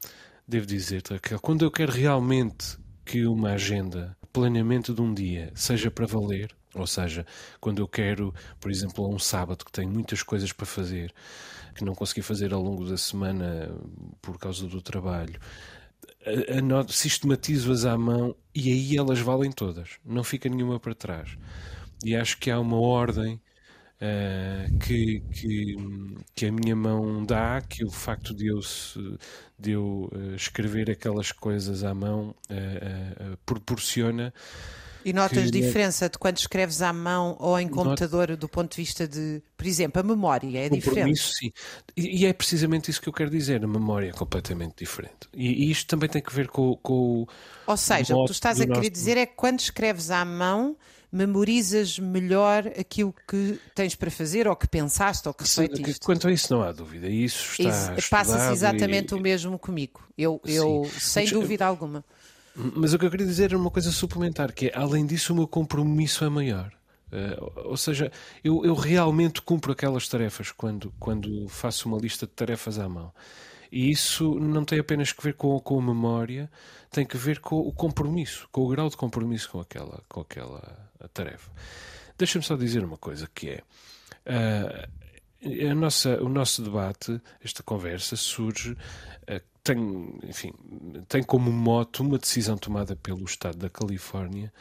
devo 0.48 0.66
dizer 0.66 1.04
que 1.22 1.38
quando 1.40 1.64
eu 1.64 1.72
quero 1.72 1.92
realmente 1.92 2.78
que 3.06 3.26
uma 3.26 3.52
agenda, 3.52 4.16
planeamento 4.32 4.94
de 4.94 5.02
um 5.02 5.14
dia, 5.14 5.52
seja 5.54 5.92
para 5.92 6.06
valer, 6.06 6.56
ou 6.74 6.88
seja, 6.88 7.26
quando 7.60 7.82
eu 7.82 7.88
quero, 7.88 8.34
por 8.60 8.72
exemplo, 8.72 9.08
um 9.08 9.20
sábado 9.20 9.64
que 9.64 9.72
tenho 9.72 9.92
muitas 9.92 10.24
coisas 10.24 10.52
para 10.52 10.66
fazer, 10.66 11.14
que 11.74 11.84
não 11.84 11.96
consegui 11.96 12.22
fazer 12.22 12.54
ao 12.54 12.62
longo 12.62 12.86
da 12.86 12.98
semana 12.98 13.76
por 14.22 14.38
causa 14.38 14.68
do 14.68 14.82
trabalho, 14.82 15.40
sistematizo-as 16.88 17.86
à 17.86 17.98
mão 17.98 18.36
e 18.56 18.72
aí 18.72 18.98
elas 18.98 19.20
valem 19.20 19.52
todas, 19.52 19.98
não 20.06 20.24
fica 20.24 20.48
nenhuma 20.50 20.80
para 20.80 20.96
trás. 20.96 21.38
E 22.04 22.16
acho 22.16 22.38
que 22.38 22.52
há 22.52 22.60
uma 22.60 22.80
ordem 22.80 23.42
uh, 24.02 24.78
que, 24.80 25.22
que, 25.32 25.76
que, 26.36 26.46
a 26.46 26.52
minha 26.52 26.76
mão 26.76 27.26
dá, 27.26 27.62
que 27.62 27.86
o 27.86 27.90
facto 27.90 28.34
de 28.34 28.48
eu, 28.48 28.60
de 29.58 29.72
eu 29.72 30.10
uh, 30.12 30.36
escrever 30.36 30.92
aquelas 30.92 31.32
coisas 31.32 31.84
à 31.84 31.94
mão 31.94 32.36
uh, 32.50 33.38
proporciona 33.46 34.34
e 35.06 35.14
notas 35.14 35.46
que... 35.46 35.52
diferença 35.52 36.10
de 36.10 36.18
quando 36.18 36.38
escreves 36.38 36.82
à 36.82 36.94
mão 36.94 37.36
ou 37.40 37.60
em 37.60 37.68
computador 37.68 38.30
Not... 38.30 38.40
do 38.40 38.48
ponto 38.50 38.72
de 38.72 38.78
vista 38.78 39.08
de, 39.08 39.42
por 39.58 39.66
exemplo, 39.66 40.00
a 40.00 40.04
memória 40.04 40.66
é 40.66 40.70
diferente? 40.70 41.20
sim. 41.20 41.52
E, 41.96 42.24
e, 42.24 42.26
é 42.26 42.34
precisamente 42.34 42.90
isso 42.90 43.02
que 43.02 43.10
eu 43.10 43.14
quero 43.14 43.30
dizer, 43.30 43.64
a 43.64 43.68
memória 43.68 44.10
é 44.10 44.12
completamente 44.12 44.76
diferente. 44.78 45.28
E, 45.34 45.66
e 45.66 45.72
isto 45.72 45.88
também 45.88 46.10
tem 46.10 46.22
que 46.22 46.34
ver 46.34 46.48
com, 46.48 46.76
com 46.78 47.28
Ou 47.68 47.78
seja, 47.78 48.16
o 48.16 48.22
que 48.22 48.28
tu 48.28 48.34
estás 48.34 48.60
a 48.60 48.66
querer 48.66 48.78
nosso... 48.78 48.90
dizer 48.90 49.18
é 49.18 49.26
que 49.26 49.36
quando 49.36 49.60
escreves 49.60 50.10
à 50.12 50.24
mão 50.24 50.78
memorizas 51.14 52.00
melhor 52.00 52.66
aquilo 52.68 53.14
que 53.30 53.60
tens 53.76 53.94
para 53.94 54.10
fazer 54.10 54.48
ou 54.48 54.56
que 54.56 54.68
pensaste 54.68 55.28
ou 55.28 55.34
que 55.34 55.44
refletiste. 55.44 56.00
Quanto 56.04 56.28
a 56.28 56.32
isso 56.32 56.52
não 56.52 56.64
há 56.64 56.72
dúvida. 56.72 57.08
Isso 57.08 57.62
está 57.62 57.94
Ex 57.94 58.10
Passas 58.10 58.52
exatamente 58.52 59.12
e... 59.12 59.14
o 59.16 59.22
mesmo 59.22 59.60
comigo. 59.60 60.02
Eu, 60.18 60.42
eu 60.44 60.90
sem 61.00 61.28
dúvida 61.28 61.68
alguma. 61.68 62.04
Mas 62.56 62.94
o 62.94 63.00
que 63.00 63.06
eu 63.06 63.12
queria 63.12 63.26
dizer 63.26 63.46
era 63.46 63.58
uma 63.58 63.72
coisa 63.72 63.92
suplementar, 63.92 64.54
que 64.54 64.68
é, 64.68 64.72
além 64.76 65.06
disso, 65.06 65.34
o 65.34 65.36
meu 65.36 65.48
compromisso 65.48 66.24
é 66.24 66.30
maior. 66.30 66.72
Uh, 67.12 67.70
ou 67.70 67.78
seja, 67.78 68.12
eu, 68.44 68.66
eu, 68.66 68.74
realmente 68.74 69.42
cumpro 69.42 69.72
aquelas 69.72 70.08
tarefas 70.08 70.52
quando, 70.52 70.92
quando 71.00 71.48
faço 71.48 71.88
uma 71.88 71.98
lista 71.98 72.26
de 72.26 72.32
tarefas 72.32 72.80
à 72.80 72.90
mão. 72.90 73.14
E 73.72 73.90
isso 73.90 74.40
não 74.40 74.64
tem 74.64 74.80
apenas 74.80 75.12
que 75.12 75.24
ver 75.24 75.34
com, 75.34 75.60
com 75.60 75.80
a 75.80 75.82
memória, 75.82 76.50
tem 76.92 77.06
que 77.06 77.18
ver 77.18 77.40
com 77.40 77.60
o 77.60 77.72
compromisso, 77.72 78.48
com 78.52 78.62
o 78.62 78.68
grau 78.68 78.90
de 78.90 78.98
compromisso 78.98 79.50
com 79.50 79.60
aquela, 79.60 80.04
com 80.08 80.22
aquela 80.22 80.90
tarefa. 81.12 81.52
Deixa-me 82.18 82.44
só 82.44 82.56
dizer 82.56 82.84
uma 82.84 82.98
coisa 82.98 83.30
que 83.34 83.50
é. 83.50 83.64
Uh, 84.26 85.76
nossa, 85.76 86.22
o 86.22 86.30
nosso 86.30 86.64
debate, 86.64 87.20
esta 87.44 87.62
conversa, 87.62 88.16
surge, 88.16 88.72
uh, 88.72 89.42
tem, 89.64 90.20
enfim, 90.24 90.54
tem 91.08 91.24
como 91.24 91.52
moto 91.52 92.02
uma 92.02 92.18
decisão 92.18 92.58
tomada 92.58 92.96
pelo 92.96 93.24
Estado 93.24 93.58
da 93.58 93.70
Califórnia, 93.70 94.52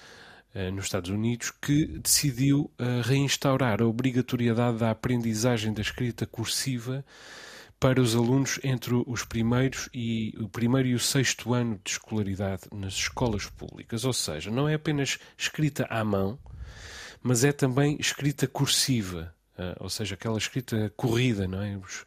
uh, 0.54 0.70
nos 0.72 0.84
Estados 0.84 1.10
Unidos, 1.10 1.50
que 1.50 1.86
decidiu 1.98 2.70
reinstaurar 3.04 3.82
a 3.82 3.86
obrigatoriedade 3.86 4.78
da 4.78 4.90
aprendizagem 4.90 5.72
da 5.72 5.82
escrita 5.82 6.26
cursiva 6.26 7.04
para 7.82 8.00
os 8.00 8.14
alunos 8.14 8.60
entre 8.62 8.94
os 8.94 9.24
primeiros 9.24 9.88
e 9.92 10.32
o 10.38 10.48
primeiro 10.48 10.86
e 10.86 10.94
o 10.94 11.00
sexto 11.00 11.52
ano 11.52 11.80
de 11.82 11.90
escolaridade 11.90 12.62
nas 12.72 12.92
escolas 12.92 13.46
públicas, 13.46 14.04
ou 14.04 14.12
seja, 14.12 14.52
não 14.52 14.68
é 14.68 14.74
apenas 14.74 15.18
escrita 15.36 15.84
à 15.90 16.04
mão, 16.04 16.38
mas 17.20 17.42
é 17.42 17.50
também 17.50 17.96
escrita 17.98 18.46
cursiva, 18.46 19.34
eh, 19.58 19.74
ou 19.80 19.90
seja, 19.90 20.14
aquela 20.14 20.38
escrita 20.38 20.92
corrida, 20.96 21.48
não 21.48 21.60
é? 21.60 21.76
Os, 21.76 22.04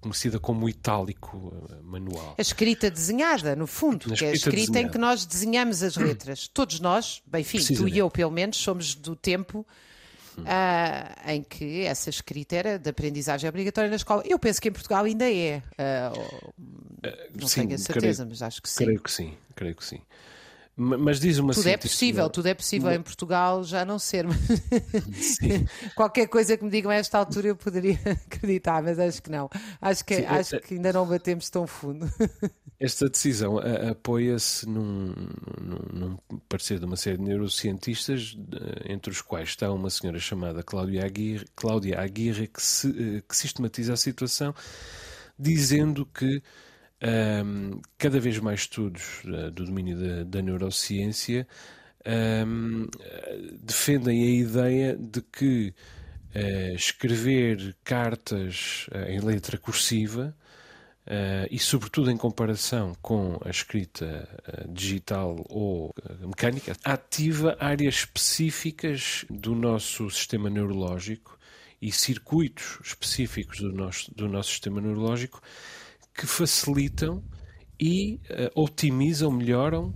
conhecida 0.00 0.38
como 0.38 0.68
itálico 0.68 1.52
eh, 1.70 1.74
manual. 1.82 2.34
A 2.38 2.42
escrita 2.42 2.90
desenhada, 2.90 3.56
no 3.56 3.66
fundo, 3.66 4.12
que 4.14 4.24
é 4.24 4.30
a 4.30 4.32
escrita 4.32 4.80
em 4.80 4.88
que 4.88 4.98
nós 4.98 5.24
desenhamos 5.24 5.82
as 5.82 5.96
letras. 5.96 6.48
Todos 6.52 6.80
nós, 6.80 7.22
bem, 7.26 7.42
enfim, 7.42 7.58
tu 7.74 7.88
e 7.88 7.98
eu 7.98 8.10
pelo 8.10 8.30
menos, 8.30 8.56
somos 8.56 8.94
do 8.94 9.14
tempo 9.16 9.66
uh, 10.38 11.30
em 11.30 11.42
que 11.42 11.82
essa 11.82 12.10
escrita 12.10 12.56
era 12.56 12.78
de 12.78 12.90
aprendizagem 12.90 13.48
obrigatória 13.48 13.90
na 13.90 13.96
escola. 13.96 14.22
Eu 14.26 14.38
penso 14.38 14.60
que 14.60 14.68
em 14.68 14.72
Portugal 14.72 15.04
ainda 15.04 15.30
é. 15.30 15.62
Uh, 15.78 16.52
não 17.38 17.48
sim, 17.48 17.62
tenho 17.62 17.74
a 17.74 17.78
certeza, 17.78 18.24
creio, 18.24 18.30
mas 18.30 18.42
acho 18.42 18.62
que 18.62 18.68
sim. 18.68 18.84
Creio 18.84 19.00
que 19.00 19.10
sim, 19.10 19.34
creio 19.54 19.74
que 19.74 19.84
sim. 19.84 20.00
Mas 20.82 21.20
diz 21.20 21.36
uma 21.36 21.52
Tudo 21.52 21.68
é 21.68 21.76
possível, 21.76 22.30
tudo 22.30 22.46
é 22.46 22.54
possível 22.54 22.90
em 22.90 23.02
Portugal 23.02 23.62
já 23.62 23.84
não 23.84 23.98
ser. 23.98 24.24
Qualquer 25.94 26.26
coisa 26.26 26.56
que 26.56 26.64
me 26.64 26.70
digam 26.70 26.90
a 26.90 26.94
esta 26.94 27.18
altura 27.18 27.48
eu 27.48 27.56
poderia 27.56 27.98
acreditar, 28.26 28.82
mas 28.82 28.98
acho 28.98 29.22
que 29.22 29.30
não. 29.30 29.50
Acho 29.78 30.02
que, 30.02 30.16
Sim, 30.16 30.24
acho 30.24 30.56
é, 30.56 30.60
que 30.60 30.74
ainda 30.74 30.90
não 30.90 31.06
batemos 31.06 31.50
tão 31.50 31.66
fundo. 31.66 32.10
Esta 32.78 33.10
decisão 33.10 33.58
apoia-se 33.58 34.66
num, 34.66 35.14
num, 35.60 35.78
num, 35.92 36.16
parecer 36.48 36.78
de 36.78 36.86
uma 36.86 36.96
série 36.96 37.18
de 37.18 37.24
neurocientistas, 37.24 38.34
entre 38.88 39.12
os 39.12 39.20
quais 39.20 39.50
está 39.50 39.70
uma 39.70 39.90
senhora 39.90 40.18
chamada 40.18 40.62
Cláudia 40.62 41.04
Aguirre, 41.04 41.44
Cláudia 41.54 42.00
Aguirre 42.00 42.46
que, 42.46 42.62
se, 42.62 42.88
eh, 42.88 43.22
que 43.28 43.36
sistematiza 43.36 43.92
a 43.92 43.98
situação 43.98 44.54
dizendo 45.38 46.06
que 46.06 46.42
um, 47.02 47.80
cada 47.96 48.20
vez 48.20 48.38
mais 48.38 48.60
estudos 48.60 49.22
uh, 49.24 49.50
do 49.50 49.64
domínio 49.64 49.96
da, 49.98 50.24
da 50.24 50.42
neurociência 50.42 51.46
um, 52.46 52.86
defendem 53.62 54.22
a 54.22 54.30
ideia 54.30 54.96
de 54.96 55.22
que 55.22 55.74
uh, 56.34 56.74
escrever 56.74 57.74
cartas 57.82 58.86
uh, 58.92 59.10
em 59.10 59.20
letra 59.20 59.56
cursiva 59.58 60.34
e, 61.50 61.58
sobretudo, 61.58 62.08
em 62.08 62.16
comparação 62.16 62.94
com 63.02 63.36
a 63.44 63.50
escrita 63.50 64.28
digital 64.68 65.44
ou 65.48 65.92
mecânica, 66.20 66.76
ativa 66.84 67.56
áreas 67.58 67.96
específicas 67.96 69.24
do 69.28 69.56
nosso 69.56 70.08
sistema 70.08 70.48
neurológico 70.48 71.36
e 71.82 71.90
circuitos 71.90 72.78
específicos 72.84 73.58
do 73.58 73.72
nosso, 73.72 74.14
do 74.14 74.28
nosso 74.28 74.50
sistema 74.50 74.80
neurológico 74.80 75.40
que 76.14 76.26
facilitam 76.26 77.22
e 77.80 78.20
otimizam, 78.54 79.30
melhoram 79.30 79.94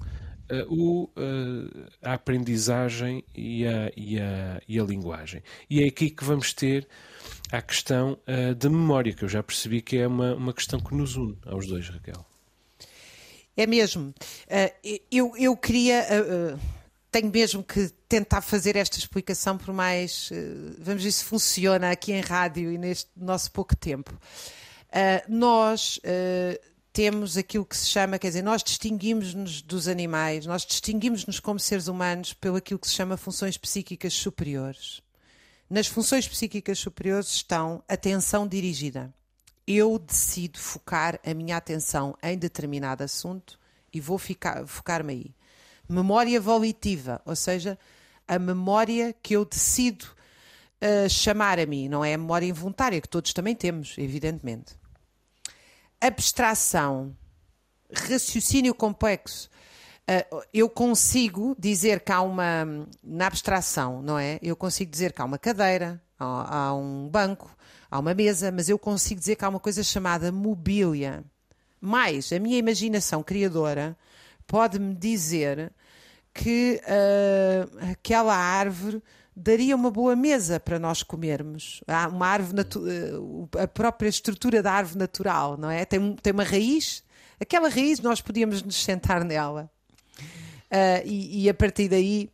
o, 0.68 1.10
a 2.02 2.14
aprendizagem 2.14 3.24
e 3.34 3.66
a, 3.66 3.90
e, 3.96 4.18
a, 4.18 4.60
e 4.66 4.80
a 4.80 4.84
linguagem. 4.84 5.42
E 5.68 5.82
é 5.82 5.88
aqui 5.88 6.10
que 6.10 6.24
vamos 6.24 6.52
ter 6.52 6.88
à 7.50 7.62
questão 7.62 8.18
uh, 8.26 8.54
da 8.54 8.68
memória, 8.68 9.12
que 9.12 9.24
eu 9.24 9.28
já 9.28 9.42
percebi 9.42 9.80
que 9.80 9.98
é 9.98 10.06
uma, 10.06 10.34
uma 10.34 10.52
questão 10.52 10.80
que 10.80 10.94
nos 10.94 11.16
une 11.16 11.36
aos 11.46 11.66
dois, 11.66 11.88
Raquel. 11.88 12.24
É 13.56 13.66
mesmo. 13.66 14.08
Uh, 14.48 15.00
eu, 15.10 15.36
eu 15.36 15.56
queria. 15.56 16.04
Uh, 16.10 16.58
tenho 17.10 17.30
mesmo 17.30 17.62
que 17.62 17.90
tentar 18.08 18.40
fazer 18.40 18.74
esta 18.74 18.98
explicação 18.98 19.56
por 19.56 19.72
mais. 19.72 20.30
vamos 20.80 21.04
ver 21.04 21.12
se 21.12 21.22
funciona 21.22 21.92
aqui 21.92 22.12
em 22.12 22.20
rádio 22.20 22.72
e 22.72 22.76
neste 22.76 23.08
nosso 23.16 23.52
pouco 23.52 23.76
tempo. 23.76 24.12
Nós 25.28 26.00
temos 26.92 27.36
aquilo 27.36 27.66
que 27.66 27.76
se 27.76 27.86
chama, 27.86 28.20
quer 28.20 28.28
dizer, 28.28 28.42
nós 28.42 28.62
distinguimos-nos 28.62 29.60
dos 29.60 29.88
animais, 29.88 30.46
nós 30.46 30.64
distinguimos-nos 30.64 31.40
como 31.40 31.58
seres 31.58 31.88
humanos 31.88 32.32
pelo 32.32 32.56
aquilo 32.56 32.78
que 32.78 32.86
se 32.86 32.94
chama 32.94 33.16
funções 33.16 33.56
psíquicas 33.56 34.14
superiores. 34.14 35.02
Nas 35.68 35.88
funções 35.88 36.28
psíquicas 36.28 36.78
superiores 36.78 37.28
estão 37.28 37.82
atenção 37.88 38.46
dirigida. 38.46 39.12
Eu 39.66 39.98
decido 39.98 40.56
focar 40.58 41.18
a 41.26 41.34
minha 41.34 41.56
atenção 41.56 42.16
em 42.22 42.38
determinado 42.38 43.02
assunto 43.02 43.58
e 43.92 44.00
vou 44.00 44.16
focar-me 44.66 45.12
aí. 45.12 45.34
Memória 45.88 46.40
volitiva, 46.40 47.20
ou 47.24 47.34
seja, 47.34 47.76
a 48.28 48.38
memória 48.38 49.12
que 49.20 49.34
eu 49.34 49.44
decido 49.44 50.04
uh, 50.80 51.08
chamar 51.08 51.58
a 51.58 51.66
mim, 51.66 51.88
não 51.88 52.04
é 52.04 52.14
a 52.14 52.18
memória 52.18 52.46
involuntária, 52.46 53.00
que 53.00 53.08
todos 53.08 53.32
também 53.32 53.56
temos, 53.56 53.98
evidentemente. 53.98 54.83
Abstração, 56.06 57.16
raciocínio 57.92 58.74
complexo, 58.74 59.48
Uh, 60.06 60.42
eu 60.52 60.68
consigo 60.68 61.56
dizer 61.58 62.00
que 62.00 62.12
há 62.12 62.20
uma, 62.20 62.86
na 63.02 63.26
abstração, 63.26 64.02
não 64.02 64.18
é? 64.18 64.38
Eu 64.42 64.54
consigo 64.54 64.90
dizer 64.90 65.14
que 65.14 65.22
há 65.22 65.24
uma 65.24 65.38
cadeira, 65.38 65.98
há, 66.18 66.58
há 66.58 66.74
um 66.74 67.08
banco, 67.08 67.50
há 67.90 67.98
uma 67.98 68.12
mesa, 68.12 68.52
mas 68.52 68.68
eu 68.68 68.78
consigo 68.78 69.18
dizer 69.18 69.36
que 69.36 69.44
há 69.46 69.48
uma 69.48 69.58
coisa 69.60 69.82
chamada 69.82 70.30
mobília. 70.30 71.24
Mais, 71.80 72.30
a 72.34 72.38
minha 72.38 72.58
imaginação 72.58 73.22
criadora 73.22 73.96
pode-me 74.46 74.94
dizer 74.94 75.72
que 76.34 76.82
uh, 76.84 77.90
aquela 77.90 78.36
árvore 78.36 79.02
daria 79.36 79.74
uma 79.74 79.90
boa 79.90 80.14
mesa 80.14 80.60
para 80.60 80.78
nós 80.78 81.02
comermos. 81.02 81.82
Há 81.86 82.08
uma 82.08 82.26
árvore 82.26 82.62
uh, 82.62 83.48
a 83.58 83.66
própria 83.66 84.08
estrutura 84.08 84.62
da 84.62 84.72
árvore 84.72 84.98
natural, 84.98 85.56
não 85.56 85.70
é? 85.70 85.84
Tem, 85.84 86.14
tem 86.16 86.32
uma 86.32 86.44
raiz. 86.44 87.02
Aquela 87.40 87.68
raiz 87.68 88.00
nós 88.00 88.20
podíamos 88.20 88.62
nos 88.62 88.76
sentar 88.76 89.24
nela 89.24 89.70
uh, 90.20 91.06
e, 91.06 91.44
e, 91.44 91.48
a 91.48 91.54
partir 91.54 91.88
daí 91.88 92.30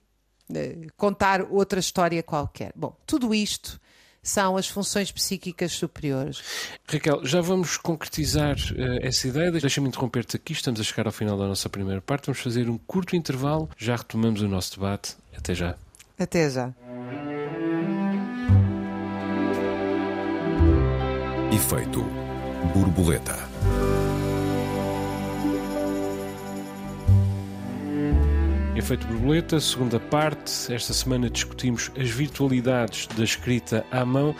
uh, 0.50 0.86
contar 0.96 1.42
outra 1.50 1.80
história 1.80 2.22
qualquer. 2.22 2.72
Bom, 2.76 2.94
tudo 3.06 3.34
isto 3.34 3.80
são 4.22 4.58
as 4.58 4.68
funções 4.68 5.10
psíquicas 5.10 5.72
superiores. 5.72 6.42
Raquel, 6.86 7.24
já 7.24 7.40
vamos 7.40 7.78
concretizar 7.78 8.56
uh, 8.56 8.98
essa 9.00 9.26
ideia. 9.26 9.50
Deixa-me 9.50 9.88
interromper-te 9.88 10.36
aqui, 10.36 10.52
estamos 10.52 10.78
a 10.78 10.84
chegar 10.84 11.06
ao 11.06 11.12
final 11.12 11.38
da 11.38 11.46
nossa 11.46 11.70
primeira 11.70 12.02
parte. 12.02 12.26
Vamos 12.26 12.40
fazer 12.40 12.68
um 12.68 12.76
curto 12.76 13.16
intervalo, 13.16 13.70
já 13.78 13.96
retomamos 13.96 14.42
o 14.42 14.48
nosso 14.48 14.74
debate. 14.74 15.16
Até 15.34 15.54
já. 15.54 15.76
Até 16.20 16.50
já. 16.50 16.74
Efeito 21.50 22.04
borboleta. 22.74 23.36
Efeito 28.76 29.04
Borboleta, 29.08 29.58
segunda 29.58 29.98
parte. 29.98 30.72
Esta 30.72 30.92
semana 30.92 31.28
discutimos 31.28 31.90
as 31.98 32.08
virtualidades 32.08 33.08
da 33.08 33.24
escrita 33.24 33.84
à 33.90 34.04
mão. 34.04 34.34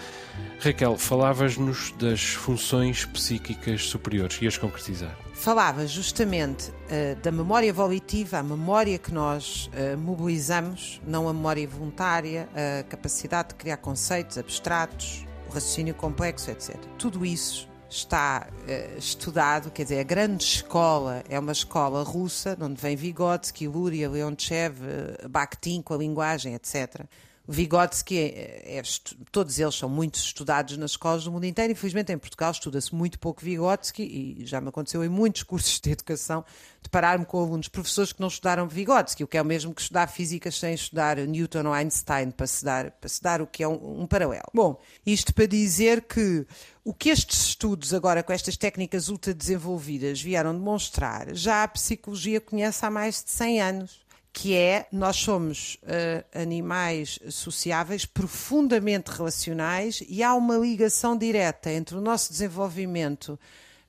Raquel, 0.60 0.96
falavas-nos 0.96 1.92
das 1.98 2.22
funções 2.34 3.04
psíquicas 3.04 3.86
superiores. 3.86 4.40
Ias 4.40 4.56
concretizar? 4.56 5.18
Falava 5.34 5.84
justamente 5.86 6.70
uh, 6.70 7.20
da 7.20 7.32
memória 7.32 7.72
volitiva, 7.72 8.38
a 8.38 8.42
memória 8.42 8.98
que 8.98 9.12
nós 9.12 9.68
uh, 9.68 9.98
mobilizamos, 9.98 11.00
não 11.04 11.28
a 11.28 11.32
memória 11.32 11.66
voluntária, 11.66 12.48
a 12.54 12.84
capacidade 12.84 13.48
de 13.48 13.54
criar 13.56 13.78
conceitos 13.78 14.38
abstratos, 14.38 15.26
o 15.48 15.52
raciocínio 15.52 15.94
complexo, 15.94 16.50
etc. 16.50 16.76
Tudo 16.96 17.26
isso 17.26 17.69
está 17.90 18.46
uh, 18.48 18.98
estudado, 18.98 19.70
quer 19.70 19.82
dizer, 19.82 19.98
a 19.98 20.04
grande 20.04 20.44
escola 20.44 21.24
é 21.28 21.38
uma 21.38 21.52
escola 21.52 22.02
russa, 22.04 22.56
onde 22.60 22.80
vem 22.80 22.94
Vygotsky, 22.94 23.66
Luria, 23.66 24.08
Leonchev, 24.08 24.78
uh, 24.80 25.28
Bakhtin 25.28 25.82
com 25.82 25.94
a 25.94 25.96
linguagem, 25.98 26.54
etc. 26.54 27.04
Vygotsky, 27.50 28.16
é, 28.16 28.78
é, 28.78 28.82
todos 29.32 29.58
eles 29.58 29.74
são 29.74 29.88
muito 29.88 30.14
estudados 30.14 30.76
nas 30.76 30.92
escolas 30.92 31.24
do 31.24 31.32
mundo 31.32 31.44
inteiro. 31.44 31.72
Infelizmente, 31.72 32.12
em 32.12 32.18
Portugal 32.18 32.52
estuda-se 32.52 32.94
muito 32.94 33.18
pouco 33.18 33.44
Vygotsky 33.44 34.02
e 34.02 34.46
já 34.46 34.60
me 34.60 34.68
aconteceu 34.68 35.02
em 35.02 35.08
muitos 35.08 35.42
cursos 35.44 35.80
de 35.80 35.90
educação 35.90 36.44
deparar-me 36.82 37.26
com 37.26 37.40
alunos, 37.40 37.68
professores 37.68 38.12
que 38.12 38.20
não 38.20 38.28
estudaram 38.28 38.66
Vygotsky, 38.66 39.24
o 39.24 39.26
que 39.26 39.36
é 39.36 39.42
o 39.42 39.44
mesmo 39.44 39.74
que 39.74 39.82
estudar 39.82 40.06
física 40.06 40.50
sem 40.50 40.74
estudar 40.74 41.16
Newton 41.18 41.66
ou 41.66 41.72
Einstein, 41.72 42.30
para 42.30 42.46
se 42.46 42.64
dar, 42.64 42.90
para 42.92 43.08
se 43.08 43.22
dar 43.22 43.42
o 43.42 43.46
que 43.46 43.62
é 43.62 43.68
um, 43.68 44.02
um 44.02 44.06
paralelo. 44.06 44.48
Bom, 44.54 44.80
isto 45.04 45.34
para 45.34 45.46
dizer 45.46 46.02
que 46.02 46.46
o 46.84 46.94
que 46.94 47.10
estes 47.10 47.48
estudos, 47.48 47.92
agora 47.92 48.22
com 48.22 48.32
estas 48.32 48.56
técnicas 48.56 49.08
ultra 49.08 49.34
desenvolvidas, 49.34 50.22
vieram 50.22 50.54
demonstrar, 50.54 51.34
já 51.34 51.64
a 51.64 51.68
psicologia 51.68 52.40
conhece 52.40 52.86
há 52.86 52.90
mais 52.90 53.22
de 53.22 53.30
100 53.30 53.60
anos 53.60 54.09
que 54.32 54.56
é 54.56 54.86
nós 54.92 55.16
somos 55.16 55.76
uh, 55.82 56.40
animais 56.40 57.18
sociáveis, 57.28 58.04
profundamente 58.04 59.10
relacionais 59.10 60.02
e 60.08 60.22
há 60.22 60.34
uma 60.34 60.56
ligação 60.56 61.16
direta 61.16 61.70
entre 61.70 61.96
o 61.96 62.00
nosso 62.00 62.30
desenvolvimento 62.30 63.38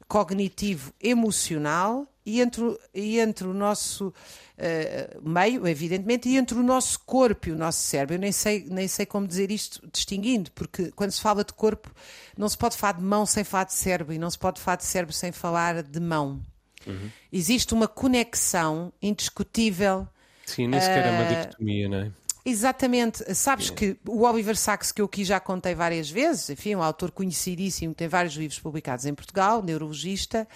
cognitivo 0.07 0.93
emocional 0.99 2.07
e 2.25 2.41
entre, 2.41 2.77
e 2.93 3.19
entre 3.19 3.47
o 3.47 3.53
nosso 3.53 4.07
uh, 4.09 5.29
meio, 5.29 5.67
evidentemente, 5.67 6.27
e 6.27 6.37
entre 6.37 6.57
o 6.57 6.63
nosso 6.63 6.99
corpo 7.01 7.49
e 7.49 7.51
o 7.51 7.55
nosso 7.55 7.79
cérebro. 7.79 8.15
Eu 8.15 8.19
nem 8.19 8.31
sei, 8.31 8.65
nem 8.67 8.87
sei 8.87 9.05
como 9.05 9.27
dizer 9.27 9.51
isto 9.51 9.87
distinguindo, 9.91 10.51
porque 10.51 10.91
quando 10.91 11.11
se 11.11 11.21
fala 11.21 11.43
de 11.43 11.53
corpo, 11.53 11.89
não 12.37 12.49
se 12.49 12.57
pode 12.57 12.77
falar 12.77 12.93
de 12.93 13.03
mão 13.03 13.25
sem 13.25 13.43
falar 13.43 13.65
de 13.65 13.73
cérebro 13.73 14.13
e 14.13 14.17
não 14.17 14.29
se 14.29 14.37
pode 14.37 14.59
falar 14.59 14.77
de 14.77 14.85
cérebro 14.85 15.13
sem 15.13 15.31
falar 15.31 15.81
de 15.81 15.99
mão. 15.99 16.41
Uhum. 16.85 17.09
Existe 17.31 17.73
uma 17.73 17.87
conexão 17.87 18.91
indiscutível 19.01 20.07
Sim, 20.55 20.67
nem 20.67 20.79
sequer 20.79 21.05
é 21.05 21.11
uma 21.11 21.23
ah, 21.23 21.33
dicotomia, 21.33 21.89
não 21.89 21.97
é? 21.97 22.11
Exatamente. 22.43 23.35
Sabes 23.35 23.69
que 23.69 23.97
o 24.07 24.23
Oliver 24.23 24.57
Sacks, 24.57 24.91
que 24.91 25.01
eu 25.01 25.05
aqui 25.05 25.23
já 25.23 25.39
contei 25.39 25.75
várias 25.75 26.09
vezes, 26.09 26.49
enfim, 26.49 26.75
um 26.75 26.81
autor 26.81 27.11
conhecidíssimo, 27.11 27.93
tem 27.93 28.07
vários 28.07 28.33
livros 28.33 28.59
publicados 28.59 29.05
em 29.05 29.13
Portugal, 29.13 29.61
neurologista, 29.61 30.47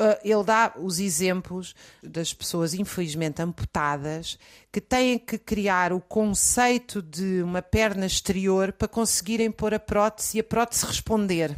ah, 0.00 0.18
ele 0.24 0.42
dá 0.42 0.72
os 0.78 0.98
exemplos 0.98 1.74
das 2.02 2.32
pessoas 2.32 2.72
infelizmente 2.72 3.42
amputadas 3.42 4.38
que 4.72 4.80
têm 4.80 5.18
que 5.18 5.36
criar 5.36 5.92
o 5.92 6.00
conceito 6.00 7.02
de 7.02 7.42
uma 7.42 7.60
perna 7.60 8.06
exterior 8.06 8.72
para 8.72 8.88
conseguirem 8.88 9.50
pôr 9.50 9.74
a 9.74 9.78
prótese 9.78 10.38
e 10.38 10.40
a 10.40 10.44
prótese 10.44 10.86
responder. 10.86 11.54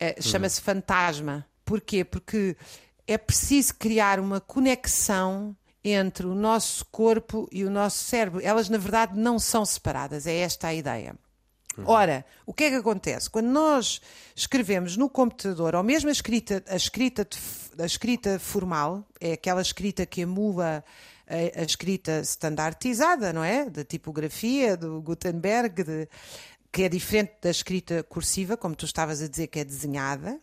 É, 0.00 0.20
chama-se 0.20 0.60
fantasma. 0.60 1.46
Porquê? 1.64 2.04
Porque 2.04 2.56
é 3.06 3.16
preciso 3.16 3.74
criar 3.74 4.18
uma 4.18 4.40
conexão 4.40 5.56
entre 5.92 6.26
o 6.26 6.34
nosso 6.34 6.84
corpo 6.86 7.48
e 7.52 7.64
o 7.64 7.70
nosso 7.70 7.98
cérebro. 7.98 8.40
Elas, 8.42 8.68
na 8.68 8.78
verdade, 8.78 9.18
não 9.18 9.38
são 9.38 9.64
separadas, 9.64 10.26
é 10.26 10.36
esta 10.36 10.68
a 10.68 10.74
ideia. 10.74 11.14
Uhum. 11.76 11.84
Ora, 11.86 12.24
o 12.44 12.52
que 12.52 12.64
é 12.64 12.70
que 12.70 12.76
acontece? 12.76 13.30
Quando 13.30 13.46
nós 13.46 14.00
escrevemos 14.34 14.96
no 14.96 15.08
computador, 15.08 15.74
ou 15.74 15.82
mesmo 15.82 16.08
a 16.08 16.12
escrita, 16.12 16.62
a 16.66 16.76
escrita, 16.76 17.26
a 17.78 17.86
escrita 17.86 18.38
formal, 18.38 19.06
é 19.20 19.32
aquela 19.32 19.62
escrita 19.62 20.04
que 20.04 20.22
emula 20.22 20.84
a, 21.26 21.60
a 21.60 21.64
escrita 21.64 22.20
standardizada, 22.20 23.32
não 23.32 23.44
é? 23.44 23.70
Da 23.70 23.84
tipografia, 23.84 24.76
do 24.76 25.00
Gutenberg, 25.00 25.84
de, 25.84 26.08
que 26.72 26.82
é 26.82 26.88
diferente 26.88 27.34
da 27.40 27.50
escrita 27.50 28.02
cursiva, 28.02 28.56
como 28.56 28.74
tu 28.74 28.84
estavas 28.84 29.22
a 29.22 29.28
dizer, 29.28 29.46
que 29.46 29.60
é 29.60 29.64
desenhada. 29.64 30.40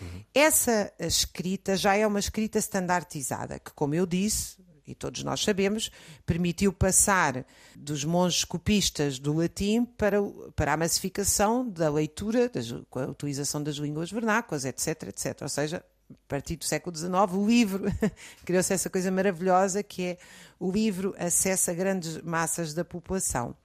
Uhum. 0.00 0.24
Essa 0.34 0.92
escrita 0.98 1.76
já 1.76 1.96
é 1.96 2.06
uma 2.06 2.18
escrita 2.18 2.58
standardizada, 2.58 3.58
que, 3.58 3.72
como 3.72 3.94
eu 3.94 4.04
disse, 4.04 4.56
e 4.86 4.94
todos 4.94 5.22
nós 5.22 5.42
sabemos, 5.42 5.90
permitiu 6.24 6.72
passar 6.72 7.44
dos 7.74 8.04
monges 8.04 8.44
copistas 8.44 9.18
do 9.18 9.32
latim 9.32 9.84
para, 9.84 10.18
para 10.54 10.72
a 10.74 10.76
massificação 10.76 11.68
da 11.68 11.90
leitura, 11.90 12.48
das, 12.48 12.72
com 12.88 13.00
a 13.00 13.06
utilização 13.06 13.62
das 13.62 13.76
línguas 13.76 14.10
vernáculas, 14.10 14.64
etc, 14.64 15.04
etc. 15.08 15.42
Ou 15.42 15.48
seja, 15.48 15.84
a 16.10 16.28
partir 16.28 16.56
do 16.56 16.64
século 16.64 16.96
XIX, 16.96 17.12
o 17.32 17.46
livro 17.46 17.84
criou-se 18.44 18.72
essa 18.72 18.88
coisa 18.88 19.10
maravilhosa 19.10 19.82
que 19.82 20.02
é 20.04 20.18
o 20.58 20.70
livro 20.70 21.14
acessa 21.18 21.74
grandes 21.74 22.22
massas 22.22 22.72
da 22.72 22.84
população. 22.84 23.56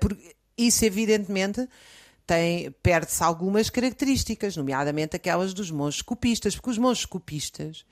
Por, 0.00 0.16
isso, 0.56 0.84
evidentemente, 0.84 1.68
tem, 2.26 2.70
perde-se 2.82 3.22
algumas 3.22 3.68
características, 3.68 4.56
nomeadamente 4.56 5.16
aquelas 5.16 5.52
dos 5.52 5.70
monges 5.70 6.02
copistas, 6.02 6.54
porque 6.54 6.70
os 6.70 6.78
monges 6.78 7.04
copistas 7.04 7.84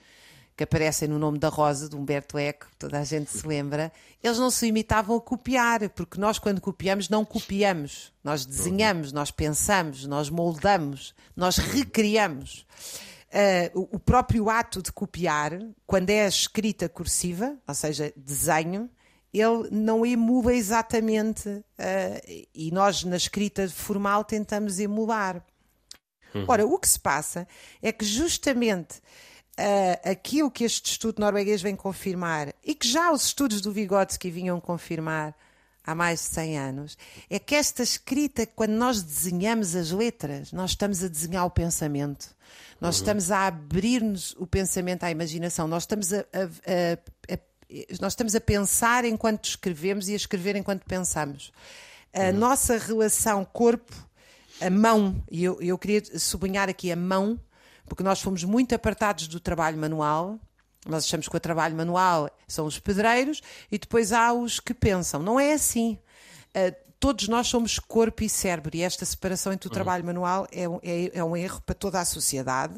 que 0.63 0.65
aparecem 0.65 1.09
no 1.09 1.19
nome 1.19 1.39
da 1.39 1.49
Rosa, 1.49 1.89
de 1.89 1.97
Humberto 1.97 2.39
Eco, 2.39 2.67
toda 2.79 3.01
a 3.01 3.05
gente 3.05 3.31
se 3.31 3.45
lembra, 3.45 3.93
eles 4.23 4.39
não 4.39 4.51
se 4.51 4.67
limitavam 4.67 5.17
a 5.17 5.21
copiar, 5.21 5.89
porque 5.91 6.21
nós, 6.21 6.39
quando 6.39 6.61
copiamos, 6.61 7.09
não 7.09 7.25
copiamos. 7.25 8.13
Nós 8.23 8.47
desenhamos, 8.47 9.13
nós 9.13 9.33
pensamos, 9.33 10.07
nós 10.07 10.31
moldamos, 10.31 11.15
nós 11.35 11.57
recriamos. 11.57 12.65
Uh, 13.75 13.89
o 13.91 13.99
próprio 13.99 14.49
ato 14.49 14.81
de 14.81 14.93
copiar, 14.93 15.59
quando 15.85 16.11
é 16.11 16.29
escrita 16.29 16.89
cursiva, 16.89 17.57
ou 17.67 17.75
seja, 17.75 18.13
desenho, 18.17 18.89
ele 19.35 19.69
não 19.73 20.07
emula 20.07 20.55
exatamente, 20.55 21.49
uh, 21.49 22.45
e 22.55 22.71
nós 22.71 23.03
na 23.03 23.17
escrita 23.17 23.69
formal 23.69 24.23
tentamos 24.23 24.79
emular. 24.79 25.45
Uhum. 26.33 26.45
Ora, 26.47 26.65
o 26.65 26.79
que 26.79 26.89
se 26.89 27.01
passa 27.01 27.49
é 27.83 27.91
que 27.91 28.05
justamente 28.05 29.01
uh, 29.59 30.11
aquilo 30.11 30.51
que 30.51 30.65
este 30.65 30.91
estudo 30.93 31.21
norueguês 31.21 31.63
vem 31.63 31.77
confirmar 31.77 32.55
e 32.65 32.75
que 32.75 32.89
já 32.89 33.11
os 33.13 33.27
estudos 33.27 33.61
do 33.61 33.73
Vygotsky 33.73 34.31
vinham 34.31 34.61
confirmar 34.61 35.35
há 35.85 35.95
mais 35.95 36.21
de 36.21 36.27
100 36.27 36.59
anos, 36.59 36.99
é 37.29 37.39
que 37.39 37.55
esta 37.55 37.83
escrita, 37.83 38.47
quando 38.47 38.73
nós 38.73 39.03
desenhamos 39.03 39.75
as 39.75 39.91
letras, 39.91 40.53
nós 40.53 40.71
estamos 40.71 41.03
a 41.03 41.09
desenhar 41.09 41.45
o 41.45 41.51
pensamento, 41.51 42.29
nós 42.81 42.97
uhum. 42.97 43.03
estamos 43.03 43.31
a 43.31 43.47
abrir-nos 43.47 44.35
o 44.39 44.47
pensamento 44.47 45.05
à 45.05 45.11
imaginação, 45.11 45.67
nós 45.67 45.83
estamos 45.83 46.13
a, 46.13 46.21
a, 46.21 47.35
a, 47.35 47.39
nós 48.01 48.13
estamos 48.13 48.35
a 48.35 48.41
pensar 48.41 49.05
enquanto 49.05 49.47
escrevemos 49.47 50.09
e 50.09 50.13
a 50.13 50.17
escrever 50.17 50.57
enquanto 50.57 50.85
pensamos. 50.85 51.53
A 52.13 52.27
uhum. 52.27 52.33
nossa 52.35 52.77
relação 52.77 53.45
corpo, 53.45 53.93
a 54.61 54.71
mão, 54.71 55.23
e 55.31 55.43
eu, 55.43 55.61
eu 55.61 55.77
queria 55.79 56.03
sublinhar 56.19 56.69
aqui 56.69 56.93
a 56.93 56.97
mão, 56.97 57.41
porque 57.87 58.03
nós 58.03 58.21
fomos 58.21 58.45
muito 58.45 58.75
apartados 58.75 59.27
do 59.29 59.41
trabalho 59.41 59.79
manual. 59.79 60.39
Nós 60.87 61.05
achamos 61.05 61.29
que 61.29 61.37
o 61.37 61.41
trabalho 61.41 61.77
manual 61.77 62.31
são 62.49 62.67
os 62.67 62.79
pedreiros 62.79 63.41
e 63.71 63.79
depois 63.79 64.13
há 64.13 64.33
os 64.33 64.59
que 64.59 64.75
pensam. 64.75 65.23
Não 65.23 65.39
é 65.39 65.53
assim. 65.53 65.99
Uh, 66.49 66.75
todos 66.99 67.29
nós 67.29 67.49
somos 67.49 67.79
corpo 67.79 68.23
e 68.23 68.29
cérebro 68.29 68.77
e 68.77 68.83
esta 68.83 69.05
separação 69.05 69.53
entre 69.53 69.67
o 69.67 69.71
uhum. 69.71 69.75
trabalho 69.75 70.05
manual 70.05 70.47
é 70.53 70.69
um, 70.69 70.79
é, 70.83 71.19
é 71.19 71.25
um, 71.25 71.37
erro 71.37 71.61
para 71.67 71.75
toda 71.75 72.01
a 72.01 72.05
sociedade. 72.05 72.75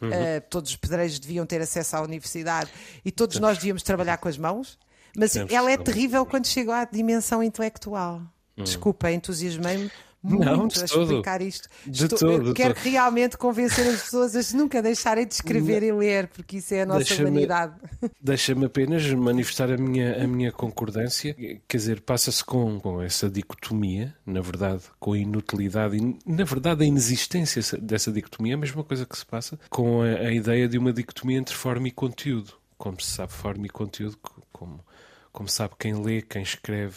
Uhum. 0.00 0.08
Uh, 0.08 0.40
todos 0.50 0.70
os 0.70 0.76
pedreiros 0.76 1.18
deviam 1.18 1.46
ter 1.46 1.60
acesso 1.60 1.96
à 1.96 2.02
universidade 2.02 2.70
e 3.04 3.10
todos 3.10 3.38
nós 3.38 3.58
devíamos 3.58 3.82
trabalhar 3.82 4.18
com 4.18 4.28
as 4.28 4.36
mãos, 4.36 4.78
mas 5.16 5.36
ela 5.36 5.70
é 5.70 5.76
terrível 5.76 6.26
quando 6.26 6.46
chega 6.46 6.80
à 6.80 6.84
dimensão 6.84 7.42
intelectual. 7.42 8.22
Uhum. 8.56 8.64
Desculpa, 8.64 9.10
entusiasmei-me, 9.10 9.90
muito 10.24 10.44
não, 10.44 10.64
a 10.64 10.66
explicar 10.66 11.38
todo. 11.38 11.46
isto. 11.46 11.68
De 11.86 12.04
Estou, 12.04 12.18
todo, 12.18 12.54
quero 12.54 12.74
todo. 12.74 12.82
realmente 12.82 13.36
convencer 13.36 13.86
as 13.86 14.02
pessoas 14.02 14.34
a 14.34 14.56
nunca 14.56 14.80
deixarem 14.80 15.26
de 15.26 15.34
escrever 15.34 15.82
não. 15.82 15.88
e 15.88 15.92
ler, 15.92 16.28
porque 16.28 16.56
isso 16.56 16.72
é 16.72 16.82
a 16.82 16.86
nossa 16.86 17.00
deixa 17.00 17.22
humanidade. 17.22 17.74
Deixa-me 18.20 18.64
apenas 18.64 19.06
manifestar 19.12 19.70
a 19.70 19.76
minha, 19.76 20.24
a 20.24 20.26
minha 20.26 20.50
concordância. 20.50 21.34
Quer 21.68 21.76
dizer, 21.76 22.00
passa-se 22.00 22.42
com, 22.42 22.80
com 22.80 23.02
essa 23.02 23.28
dicotomia, 23.28 24.14
na 24.24 24.40
verdade, 24.40 24.82
com 24.98 25.12
a 25.12 25.18
inutilidade 25.18 25.98
e, 25.98 26.18
na 26.26 26.44
verdade, 26.44 26.84
a 26.84 26.86
inexistência 26.86 27.78
dessa 27.78 28.10
dicotomia, 28.10 28.54
a 28.54 28.58
mesma 28.58 28.82
coisa 28.82 29.04
que 29.04 29.16
se 29.18 29.26
passa 29.26 29.58
com 29.68 30.00
a, 30.00 30.06
a 30.06 30.32
ideia 30.32 30.66
de 30.66 30.78
uma 30.78 30.92
dicotomia 30.92 31.38
entre 31.38 31.54
forma 31.54 31.88
e 31.88 31.90
conteúdo. 31.90 32.54
Como 32.78 33.00
se 33.00 33.10
sabe, 33.10 33.32
forma 33.32 33.66
e 33.66 33.68
conteúdo, 33.68 34.18
como, 34.50 34.80
como 35.32 35.48
sabe 35.48 35.74
quem 35.78 36.02
lê, 36.02 36.22
quem 36.22 36.42
escreve 36.42 36.96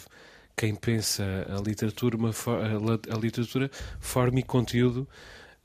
quem 0.58 0.74
pensa 0.74 1.22
a 1.48 1.60
literatura, 1.60 2.16
uma, 2.16 2.30
a, 2.30 3.16
literatura, 3.16 3.70
forma 4.00 4.40
e 4.40 4.42
conteúdo 4.42 5.08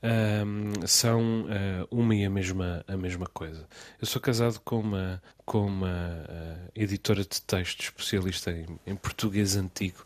um, 0.04 0.86
são 0.86 1.42
uh, 1.42 1.88
uma 1.90 2.14
e 2.14 2.24
a 2.24 2.30
mesma, 2.30 2.84
a 2.86 2.96
mesma 2.96 3.26
coisa. 3.26 3.66
Eu 4.00 4.06
sou 4.06 4.22
casado 4.22 4.60
com 4.60 4.78
uma, 4.78 5.20
com 5.44 5.66
uma 5.66 6.24
uh, 6.28 6.70
editora 6.76 7.22
de 7.22 7.42
texto 7.42 7.80
especialista 7.80 8.52
em, 8.52 8.66
em, 8.86 8.94
português 8.94 9.56
antigo 9.56 10.04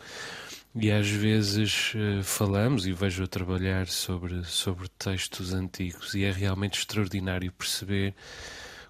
e 0.74 0.90
às 0.90 1.10
vezes 1.10 1.92
uh, 1.94 2.22
falamos 2.22 2.86
e 2.86 2.92
vejo 2.94 3.24
a 3.24 3.26
trabalhar 3.26 3.88
sobre, 3.88 4.42
sobre 4.44 4.88
textos 4.98 5.52
antigos 5.52 6.14
e 6.14 6.24
é 6.24 6.32
realmente 6.32 6.78
extraordinário 6.78 7.52
perceber 7.52 8.14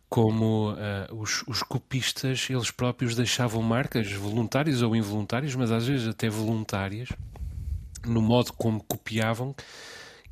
como 0.08 0.72
uh, 0.72 1.14
os, 1.20 1.44
os, 1.46 1.62
copistas, 1.62 2.48
eles 2.48 2.70
próprios 2.70 3.14
deixavam 3.14 3.62
marcas 3.62 4.10
voluntárias 4.12 4.80
ou 4.80 4.96
involuntárias, 4.96 5.54
mas 5.54 5.70
às 5.70 5.86
vezes 5.86 6.08
até 6.08 6.28
voluntárias, 6.28 7.08
no 8.06 8.22
modo 8.22 8.52
como 8.54 8.82
copiavam, 8.82 9.54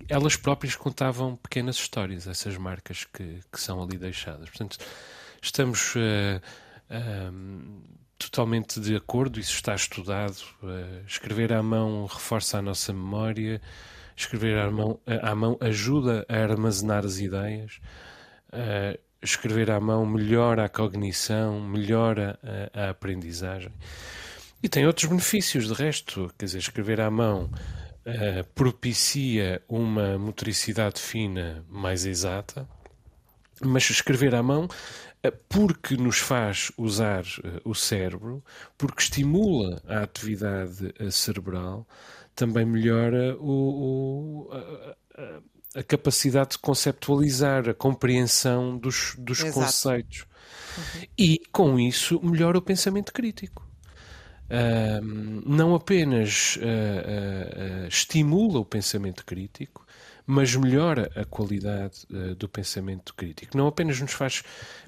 elas 0.09 0.37
próprias 0.37 0.77
contavam 0.77 1.37
pequenas 1.37 1.77
histórias, 1.77 2.27
essas 2.27 2.57
marcas 2.57 3.05
que, 3.05 3.41
que 3.53 3.61
são 3.61 3.83
ali 3.83 3.99
deixadas. 3.99 4.49
Portanto, 4.49 4.79
estamos 5.43 5.95
uh, 5.95 6.41
uh, 6.91 7.83
totalmente 8.19 8.81
de 8.81 8.97
acordo, 8.97 9.39
isso 9.39 9.55
está 9.55 9.75
estudado. 9.75 10.39
Uh, 10.63 11.05
escrever 11.07 11.53
à 11.53 11.63
mão 11.63 12.07
reforça 12.07 12.59
a 12.59 12.63
nossa 12.63 12.93
memória, 12.93 13.61
escrever 14.17 14.59
à 14.59 14.71
mão, 14.71 14.99
à 15.07 15.35
mão 15.35 15.59
ajuda 15.61 16.25
a 16.29 16.37
armazenar 16.37 17.05
as 17.05 17.19
ideias, 17.19 17.81
uh, 18.53 19.06
escrever 19.27 19.71
à 19.71 19.81
mão 19.81 20.07
melhora 20.07 20.65
a 20.65 20.69
cognição, 20.69 21.61
melhora 21.61 22.39
a, 22.75 22.87
a, 22.87 22.91
aprendizagem. 22.91 23.73
E 24.63 24.69
tem 24.69 24.87
outros 24.87 25.07
benefícios, 25.07 25.69
de 25.69 25.75
resto, 25.75 26.33
quer 26.39 26.47
dizer, 26.47 26.59
escrever 26.59 27.01
à 27.01 27.11
mão 27.11 27.51
uh, 28.07 28.45
propicia 28.55 29.63
uma 29.69 30.19
motricidade 30.19 31.01
fina 31.01 31.65
mais 31.69 32.07
exata, 32.07 32.69
mas 33.61 33.89
escrever 33.91 34.35
à 34.35 34.43
mão 34.43 34.69
eh, 35.23 35.33
porque 35.49 35.97
nos 35.97 36.19
faz 36.19 36.71
usar 36.77 37.23
uh, 37.23 37.69
o 37.69 37.75
cérebro, 37.75 38.45
porque 38.79 39.03
estimula 39.03 39.83
a 39.87 40.03
atividade 40.03 40.93
cerebral, 41.11 41.87
também 42.35 42.67
melhora 42.67 43.37
o, 43.39 44.49
o, 44.49 44.53
a, 44.53 45.41
capacidade 45.83 46.51
de 46.51 46.59
conceptualizar, 46.59 47.69
a 47.69 47.75
compreensão 47.75 48.77
dos, 48.77 49.15
dos 49.19 49.43
conceitos. 49.43 50.25
Uhum. 50.77 51.07
E 51.19 51.41
com 51.53 51.81
isso 51.81 52.21
melhora 52.23 52.59
o 52.59 52.63
pensamento 52.63 53.13
crítico. 53.13 53.67
Uh, 54.47 55.43
não 55.45 55.75
apenas 55.75 56.57
estimula 57.89 58.61
o 58.61 58.65
pensamento 58.65 59.25
crítico, 59.25 59.85
mas 60.27 60.55
melhora 60.57 61.11
a 61.15 61.25
qualidade 61.25 62.07
uh, 62.11 62.35
do 62.35 62.49
pensamento 62.49 63.15
crítico. 63.15 63.57
Não 63.57 63.69
apenas 63.69 64.01
nos 64.01 64.13
faz 64.13 64.43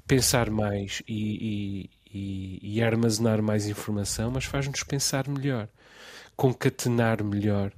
pensar 0.06 0.50
mais 0.50 1.00
e, 1.06 1.90
e, 2.12 2.18
e, 2.18 2.74
e 2.74 2.82
armazenar 2.82 3.40
mais 3.40 3.66
informação, 3.66 4.32
mas 4.32 4.44
faz-nos 4.44 4.82
pensar 4.82 5.28
melhor, 5.28 5.68
concatenar 6.36 7.22
melhor 7.22 7.72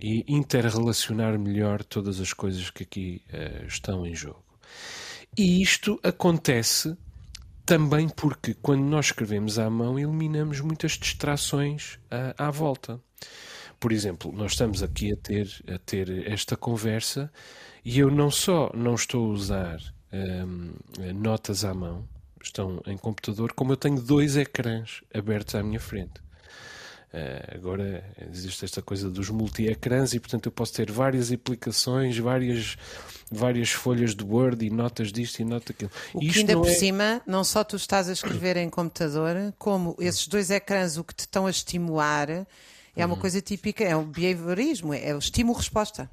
e 0.00 0.24
interrelacionar 0.28 1.38
melhor 1.38 1.84
todas 1.84 2.20
as 2.20 2.32
coisas 2.32 2.70
que 2.70 2.82
aqui 2.82 3.22
uh, 3.32 3.66
estão 3.66 4.06
em 4.06 4.14
jogo. 4.14 4.42
E 5.36 5.62
isto 5.62 6.00
acontece 6.02 6.96
também 7.64 8.08
porque, 8.08 8.54
quando 8.54 8.82
nós 8.82 9.06
escrevemos 9.06 9.58
à 9.58 9.70
mão, 9.70 9.98
eliminamos 9.98 10.60
muitas 10.60 10.92
distrações 10.92 11.94
uh, 12.06 12.34
à 12.36 12.50
volta. 12.50 13.00
Por 13.78 13.92
exemplo, 13.92 14.32
nós 14.32 14.52
estamos 14.52 14.82
aqui 14.82 15.12
a 15.12 15.16
ter, 15.16 15.48
a 15.72 15.78
ter 15.78 16.26
esta 16.30 16.56
conversa 16.56 17.32
e 17.84 17.98
eu 17.98 18.10
não 18.10 18.30
só 18.30 18.70
não 18.74 18.94
estou 18.94 19.30
a 19.30 19.32
usar 19.32 19.80
hum, 20.12 20.74
notas 21.14 21.64
à 21.64 21.72
mão, 21.72 22.06
estão 22.42 22.82
em 22.86 22.98
computador, 22.98 23.52
como 23.54 23.72
eu 23.72 23.76
tenho 23.76 24.00
dois 24.00 24.36
ecrãs 24.36 25.02
abertos 25.14 25.54
à 25.54 25.62
minha 25.62 25.80
frente. 25.80 26.20
Uh, 27.12 27.56
agora 27.56 28.04
existe 28.30 28.64
esta 28.64 28.80
coisa 28.80 29.10
dos 29.10 29.30
multi-ecrãs 29.30 30.14
e, 30.14 30.20
portanto, 30.20 30.46
eu 30.46 30.52
posso 30.52 30.72
ter 30.74 30.92
várias 30.92 31.32
aplicações, 31.32 32.16
várias, 32.18 32.76
várias 33.30 33.70
folhas 33.70 34.14
de 34.14 34.22
Word 34.22 34.64
e 34.64 34.70
notas 34.70 35.12
disto 35.12 35.40
e 35.40 35.44
nota 35.44 35.72
aquilo. 35.72 35.90
O 36.14 36.20
que 36.20 36.38
ainda 36.38 36.56
por 36.56 36.68
é... 36.68 36.72
cima, 36.72 37.20
não 37.26 37.42
só 37.42 37.64
tu 37.64 37.74
estás 37.74 38.08
a 38.08 38.12
escrever 38.12 38.56
em 38.56 38.70
computador, 38.70 39.34
como 39.58 39.96
esses 39.98 40.28
dois 40.28 40.50
ecrãs 40.50 40.96
o 40.96 41.02
que 41.02 41.14
te 41.14 41.20
estão 41.20 41.46
a 41.46 41.50
estimular 41.50 42.46
é 42.94 43.06
uma 43.06 43.14
uhum. 43.14 43.20
coisa 43.20 43.40
típica, 43.40 43.84
é 43.84 43.96
um 43.96 44.04
behaviorismo, 44.04 44.92
é 44.92 45.14
o 45.14 45.18
estímulo-resposta. 45.18 46.10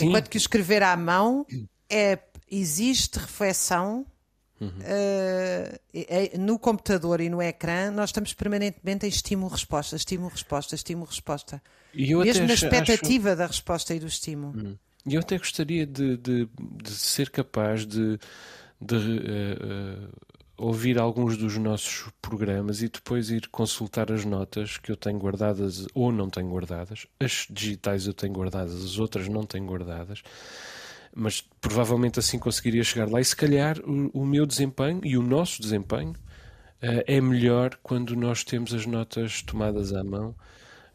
Enquanto 0.00 0.28
que 0.28 0.36
o 0.36 0.38
escrever 0.38 0.82
à 0.82 0.96
mão 0.96 1.46
é, 1.88 2.18
existe 2.50 3.18
reflexão. 3.18 4.06
Uhum. 4.60 4.68
Uh, 4.68 6.38
no 6.38 6.58
computador 6.58 7.20
e 7.20 7.28
no 7.28 7.40
ecrã, 7.40 7.90
nós 7.90 8.10
estamos 8.10 8.34
permanentemente 8.34 9.06
em 9.06 9.08
estímulo-resposta, 9.08 9.94
estímulo-resposta, 9.96 10.74
estímulo-resposta. 10.74 11.62
Mesmo 11.94 12.46
na 12.46 12.54
expectativa 12.54 13.30
acho... 13.30 13.38
da 13.38 13.46
resposta 13.46 13.94
e 13.94 14.00
do 14.00 14.06
estímulo. 14.06 14.58
Uhum. 14.58 14.78
E 15.06 15.14
eu 15.14 15.20
até 15.20 15.38
gostaria 15.38 15.86
de, 15.86 16.16
de, 16.16 16.48
de 16.82 16.90
ser 16.90 17.30
capaz 17.30 17.86
de, 17.86 18.18
de 18.80 18.96
uh, 18.96 20.04
uh, 20.04 20.08
ouvir 20.58 20.98
alguns 20.98 21.36
dos 21.36 21.56
nossos 21.56 22.10
programas 22.20 22.82
e 22.82 22.88
depois 22.88 23.30
ir 23.30 23.48
consultar 23.48 24.12
as 24.12 24.24
notas 24.24 24.76
que 24.76 24.90
eu 24.90 24.96
tenho 24.96 25.18
guardadas 25.18 25.86
ou 25.94 26.10
não 26.10 26.28
tenho 26.28 26.48
guardadas. 26.48 27.06
As 27.20 27.46
digitais 27.48 28.06
eu 28.06 28.12
tenho 28.12 28.34
guardadas, 28.34 28.74
as 28.74 28.98
outras 28.98 29.28
não 29.28 29.44
tenho 29.44 29.64
guardadas. 29.66 30.22
Mas 31.20 31.40
provavelmente 31.60 32.20
assim 32.20 32.38
conseguiria 32.38 32.84
chegar 32.84 33.10
lá. 33.10 33.20
E 33.20 33.24
se 33.24 33.34
calhar 33.34 33.78
o, 33.80 34.20
o 34.20 34.24
meu 34.24 34.46
desempenho 34.46 35.00
e 35.02 35.18
o 35.18 35.22
nosso 35.22 35.60
desempenho 35.60 36.12
uh, 36.12 37.02
é 37.06 37.20
melhor 37.20 37.76
quando 37.82 38.14
nós 38.14 38.44
temos 38.44 38.72
as 38.72 38.86
notas 38.86 39.42
tomadas 39.42 39.92
à 39.92 40.04
mão. 40.04 40.30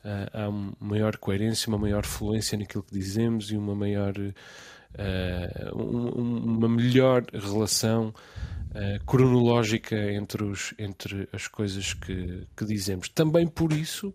Uh, 0.03 0.29
há 0.33 0.49
uma 0.49 0.73
maior 0.79 1.17
coerência, 1.17 1.67
uma 1.67 1.77
maior 1.77 2.05
fluência 2.05 2.57
naquilo 2.57 2.83
que 2.83 2.93
dizemos 2.93 3.51
e 3.51 3.57
uma 3.57 3.75
maior, 3.75 4.13
uh, 4.17 5.77
um, 5.77 6.57
uma 6.57 6.69
melhor 6.69 7.25
relação 7.33 8.13
cronológica 9.05 9.95
entre, 10.13 10.43
os, 10.43 10.73
entre 10.79 11.29
as 11.31 11.47
coisas 11.47 11.93
que, 11.93 12.47
que 12.57 12.65
dizemos. 12.65 13.07
Também 13.07 13.45
por 13.45 13.71
isso 13.71 14.11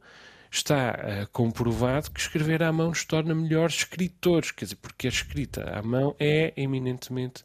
está 0.50 0.92
uh, 0.92 1.28
comprovado 1.32 2.10
que 2.10 2.20
escrever 2.20 2.62
à 2.62 2.72
mão 2.72 2.88
nos 2.88 3.04
torna 3.04 3.34
melhores 3.34 3.76
escritores, 3.76 4.50
quer 4.50 4.64
dizer, 4.64 4.76
porque 4.76 5.06
a 5.06 5.10
escrita 5.10 5.70
à 5.70 5.82
mão 5.82 6.14
é 6.18 6.52
eminentemente 6.56 7.42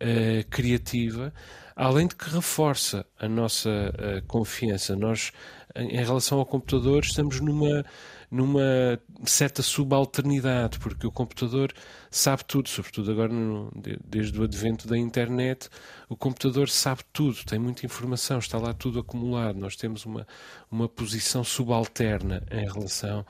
uh, 0.00 0.48
criativa, 0.50 1.32
além 1.76 2.06
de 2.06 2.16
que 2.16 2.28
reforça 2.30 3.06
a 3.18 3.28
nossa 3.28 3.70
uh, 3.70 4.22
confiança. 4.26 4.96
Nós, 4.96 5.32
em 5.76 5.96
relação 5.96 6.38
ao 6.38 6.46
computador, 6.46 7.02
estamos 7.04 7.40
numa 7.40 7.84
numa 8.32 8.98
certa 9.26 9.60
subalternidade, 9.60 10.78
porque 10.78 11.06
o 11.06 11.12
computador 11.12 11.70
sabe 12.10 12.42
tudo, 12.46 12.66
sobretudo 12.70 13.10
agora 13.10 13.30
no, 13.30 13.70
desde 14.02 14.40
o 14.40 14.44
advento 14.44 14.88
da 14.88 14.96
internet, 14.96 15.68
o 16.08 16.16
computador 16.16 16.70
sabe 16.70 17.02
tudo, 17.12 17.44
tem 17.44 17.58
muita 17.58 17.84
informação, 17.84 18.38
está 18.38 18.56
lá 18.56 18.72
tudo 18.72 19.00
acumulado. 19.00 19.58
Nós 19.58 19.76
temos 19.76 20.06
uma, 20.06 20.26
uma 20.70 20.88
posição 20.88 21.44
subalterna 21.44 22.42
em 22.50 22.64
relação 22.64 23.26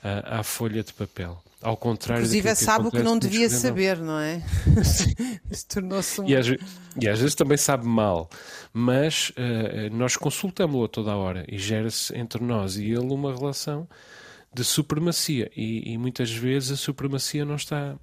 à, 0.00 0.38
à 0.38 0.42
folha 0.44 0.84
de 0.84 0.92
papel. 0.92 1.42
Ao 1.64 1.78
contrário 1.78 2.20
Inclusive 2.20 2.54
sabe 2.54 2.88
o 2.88 2.90
que 2.90 3.02
não 3.02 3.18
devia 3.18 3.48
saber, 3.48 3.98
não 3.98 4.18
é? 4.18 4.42
Isso 5.50 5.66
tornou-se 5.66 6.20
um... 6.20 6.28
E 6.28 6.36
às, 6.36 6.46
e 6.46 7.08
às, 7.08 7.18
vezes 7.18 7.34
também 7.34 7.56
sabe 7.56 7.86
mal, 7.86 8.28
mas 8.70 9.30
uh, 9.30 9.92
nós 9.92 10.14
consultamos-lo 10.14 10.84
a 10.84 10.88
toda 10.88 11.10
a 11.10 11.16
hora 11.16 11.44
e 11.48 11.58
gera-se 11.58 12.14
entre 12.16 12.44
nós 12.44 12.76
e 12.76 12.84
ele 12.84 13.12
uma 13.12 13.34
relação 13.34 13.88
de 14.52 14.62
supremacia 14.62 15.50
e, 15.56 15.92
e, 15.92 15.98
muitas 15.98 16.30
vezes 16.30 16.72
a 16.72 16.76
supremacia 16.76 17.44
não 17.44 17.56
está 17.56 17.96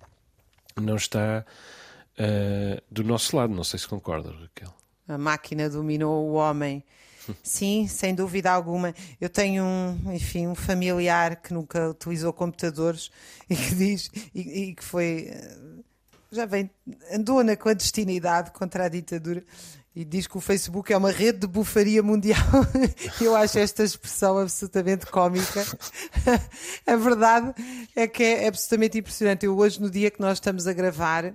não 0.76 0.96
está 0.96 1.46
uh, 2.18 2.82
do 2.90 3.04
nosso 3.04 3.36
lado. 3.38 3.54
Não 3.54 3.64
sei 3.64 3.80
se 3.80 3.88
concordas, 3.88 4.34
Raquel. 4.34 4.74
A 5.08 5.18
máquina 5.18 5.70
dominou 5.70 6.30
o 6.30 6.34
homem. 6.34 6.84
Sim, 7.44 7.88
sem 7.88 8.16
dúvida 8.16 8.52
alguma. 8.52 8.94
Eu 9.20 9.30
tenho 9.30 9.64
um, 9.64 10.14
enfim, 10.14 10.48
um 10.48 10.56
familiar 10.56 11.36
que 11.38 11.54
nunca 11.54 11.90
utilizou 11.90 12.34
computadores 12.34 13.12
e 13.50 13.56
que 13.56 13.76
diz 13.76 14.12
e, 14.34 14.42
e 14.42 14.76
que 14.76 14.84
foi 14.84 15.30
eh, 15.30 15.58
já 16.32 16.46
vem 16.46 16.70
andou 17.12 17.44
na 17.44 17.56
clandestinidade 17.56 18.52
contra 18.52 18.86
a 18.86 18.90
ditadura 18.90 19.44
e 19.94 20.06
diz 20.06 20.26
que 20.26 20.38
o 20.38 20.42
Facebook 20.42 20.92
é 20.94 20.98
uma 20.98 21.12
rede 21.12 21.40
de 21.40 21.48
bufaria 21.48 22.02
mundial. 22.02 22.40
Eu 23.20 23.36
acho 23.36 23.60
esta 23.60 23.84
expressão 23.84 24.38
absolutamente 24.38 25.06
cómica. 25.06 25.66
a 26.88 26.96
verdade 26.96 27.54
é 27.94 28.08
que 28.08 28.24
é 28.24 28.48
absolutamente 28.48 29.00
impressionante. 29.00 29.46
Eu 29.46 29.58
hoje, 29.58 29.82
no 29.82 29.90
dia 29.90 30.10
que 30.10 30.22
nós 30.22 30.38
estamos 30.38 30.66
a 30.66 30.72
gravar, 30.72 31.34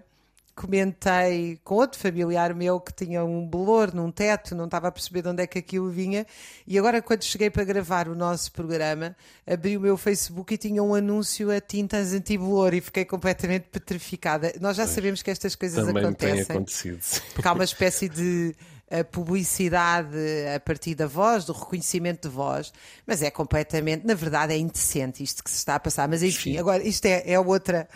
comentei 0.57 1.61
com 1.63 1.75
outro 1.75 2.01
familiar 2.01 2.55
meu 2.55 2.81
que 2.81 2.93
tinha 2.93 3.23
um 3.23 3.47
bolor 3.47 3.95
num 3.95 4.11
teto, 4.11 4.55
não 4.55 4.65
estava 4.65 4.89
a 4.89 4.91
perceber 4.91 5.21
de 5.21 5.29
onde 5.29 5.43
é 5.43 5.47
que 5.47 5.59
aquilo 5.59 5.91
vinha, 5.91 6.27
e 6.67 6.79
agora 6.79 7.03
quando 7.03 7.23
cheguei 7.23 7.51
para 7.51 7.63
gravar 7.63 8.09
o 8.09 8.15
nosso 8.15 8.51
programa, 8.51 9.15
abri 9.47 9.77
o 9.77 9.81
meu 9.81 9.99
Facebook 9.99 10.55
e 10.55 10.57
tinha 10.57 10.83
um 10.83 10.95
anúncio 10.95 11.51
a 11.51 11.61
tintas 11.61 12.15
anti-bolor 12.15 12.73
e 12.73 12.81
fiquei 12.81 13.05
completamente 13.05 13.69
petrificada. 13.71 14.55
Nós 14.59 14.79
já 14.79 14.87
sabemos 14.87 15.23
que 15.23 15.31
estas 15.31 15.55
coisas 15.55 15.85
também 15.85 16.03
acontecem. 16.03 16.45
Tem 16.47 16.57
acontecido. 16.57 17.01
Porque 17.35 17.47
há 17.47 17.53
uma 17.53 17.65
espécie 17.65 18.09
de 18.09 18.57
a 18.91 19.03
publicidade 19.03 20.17
a 20.55 20.61
partir 20.61 20.95
da 20.95 21.07
voz, 21.07 21.45
do 21.45 21.53
reconhecimento 21.53 22.29
de 22.29 22.35
voz, 22.35 22.73
mas 23.07 23.21
é 23.21 23.31
completamente, 23.31 24.07
na 24.07 24.15
verdade, 24.15 24.53
é 24.53 24.59
indecente 24.59 25.23
isto 25.23 25.43
que 25.43 25.51
se 25.51 25.57
está 25.57 25.75
a 25.75 25.81
passar. 25.81 26.09
Mas 26.09 26.23
enfim, 26.23 26.53
Sim. 26.53 26.59
agora 26.59 26.83
isto 26.83 27.07
é, 27.07 27.23
é 27.27 27.39
outra. 27.39 27.89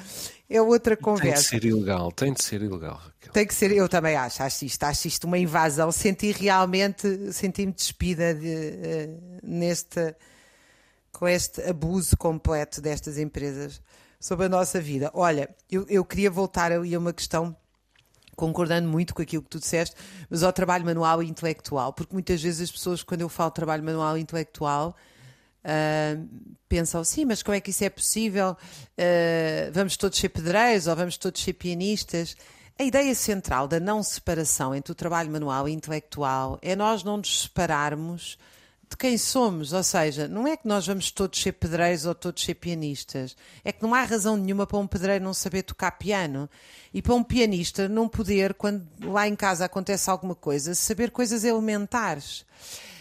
É 0.53 0.61
outra 0.61 0.97
conversa. 0.97 1.51
Tem 1.51 1.61
de 1.61 1.65
ser 1.65 1.65
ilegal, 1.65 2.11
tem 2.11 2.33
de 2.33 2.43
ser 2.43 2.61
ilegal, 2.61 2.97
Raquel. 2.97 3.33
Tem 3.33 3.47
que 3.47 3.55
ser, 3.55 3.71
eu 3.71 3.89
também 3.89 4.17
acho, 4.17 4.43
acho 4.43 4.65
isto, 4.65 4.83
acho 4.83 5.07
isto 5.07 5.25
uma 5.29 5.39
invasão. 5.39 5.93
Senti 5.93 6.33
realmente, 6.33 7.33
senti-me 7.33 7.71
despida 7.71 8.35
de, 8.35 8.49
uh, 8.49 9.39
neste, 9.45 10.13
com 11.13 11.29
este 11.29 11.63
abuso 11.63 12.17
completo 12.17 12.81
destas 12.81 13.17
empresas 13.17 13.81
sobre 14.19 14.47
a 14.47 14.49
nossa 14.49 14.81
vida. 14.81 15.09
Olha, 15.15 15.49
eu, 15.71 15.87
eu 15.89 16.05
queria 16.05 16.33
voltar 16.33 16.73
ali 16.73 16.97
a 16.97 16.99
uma 16.99 17.13
questão 17.13 17.57
concordando 18.41 18.89
muito 18.89 19.15
com 19.15 19.21
aquilo 19.21 19.43
que 19.43 19.51
tu 19.51 19.61
disseste, 19.61 19.95
mas 20.31 20.43
ao 20.43 20.53
trabalho 20.53 20.85
manual 20.85 21.23
e 21.23 21.29
intelectual, 21.29 21.93
porque 21.93 22.15
muitas 22.15 22.43
vezes 22.43 22.63
as 22.63 22.71
pessoas, 22.73 23.03
quando 23.03 23.21
eu 23.21 23.29
falo 23.29 23.51
trabalho 23.51 23.85
manual 23.85 24.17
e 24.17 24.23
intelectual, 24.23 24.97
uh, 25.65 26.29
pensam, 26.67 27.05
sim, 27.05 27.27
mas 27.27 27.43
como 27.43 27.55
é 27.55 27.61
que 27.61 27.71
isso 27.71 27.85
é 27.85 27.91
possível? 27.91 28.57
Uh, 28.99 29.71
vamos 29.73 29.97
todos 29.99 30.19
ser 30.19 30.31
pedreiros 30.31 30.87
ou 30.87 30.97
vamos 30.97 31.19
todos 31.19 31.43
ser 31.43 31.53
pianistas? 31.53 32.35
A 32.79 32.83
ideia 32.83 33.15
central 33.15 33.69
da 33.69 33.79
não 33.79 34.03
separação 34.03 34.75
entre 34.75 34.91
o 34.91 34.95
trabalho 34.95 35.31
manual 35.31 35.69
e 35.69 35.73
intelectual 35.73 36.59
é 36.63 36.75
nós 36.75 37.05
não 37.05 37.19
nos 37.19 37.43
separarmos 37.43 38.39
de 38.91 38.97
quem 38.97 39.17
somos, 39.17 39.73
ou 39.73 39.85
seja, 39.85 40.27
não 40.27 40.49
é 40.49 40.57
que 40.57 40.67
nós 40.67 40.85
vamos 40.85 41.13
todos 41.13 41.41
ser 41.41 41.53
pedreiros 41.53 42.05
ou 42.07 42.15
todos 42.15 42.43
ser 42.43 42.55
pianistas, 42.55 43.37
é 43.65 43.71
que 43.71 43.83
não 43.83 43.95
há 43.95 44.03
razão 44.03 44.37
nenhuma 44.37 44.67
para 44.67 44.79
um 44.79 44.87
pedreiro 44.87 45.25
não 45.25 45.33
saber 45.33 45.63
tocar 45.63 45.93
piano 45.93 46.51
e 46.93 47.01
para 47.01 47.15
um 47.15 47.23
pianista 47.23 47.89
não 47.89 48.09
poder, 48.09 48.53
quando 48.53 48.85
lá 49.01 49.29
em 49.29 49.37
casa 49.37 49.65
acontece 49.65 50.11
alguma 50.11 50.35
coisa, 50.35 50.75
saber 50.75 51.13
coisas 51.13 51.45
elementares. 51.45 52.45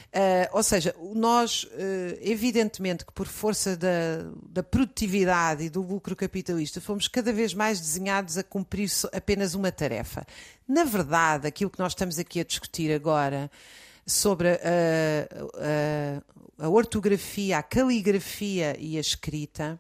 Uh, 0.10 0.50
ou 0.54 0.64
seja, 0.64 0.96
nós, 1.14 1.64
uh, 1.66 2.18
evidentemente, 2.22 3.06
que 3.06 3.12
por 3.12 3.28
força 3.28 3.78
da, 3.78 4.26
da, 4.50 4.64
produtividade 4.64 5.64
e 5.64 5.70
do 5.70 5.84
lucro 5.84 6.16
capitalista, 6.16 6.82
fomos 6.82 7.08
cada 7.08 7.32
vez 7.32 7.54
mais 7.54 7.80
desenhados 7.80 8.36
a 8.36 8.44
cumprir 8.44 8.90
apenas 9.14 9.54
uma 9.54 9.72
tarefa. 9.72 10.26
Na 10.68 10.84
verdade, 10.84 11.48
aquilo 11.48 11.70
que 11.70 11.78
nós 11.78 11.92
estamos 11.92 12.18
aqui 12.18 12.40
a 12.40 12.44
discutir 12.44 12.92
agora 12.92 13.52
sobre 14.10 14.60
a, 14.62 16.22
a, 16.60 16.66
a 16.66 16.70
ortografia, 16.70 17.60
a 17.60 17.64
caligrafia 17.64 18.76
e 18.78 18.98
a 18.98 19.00
escrita 19.00 19.80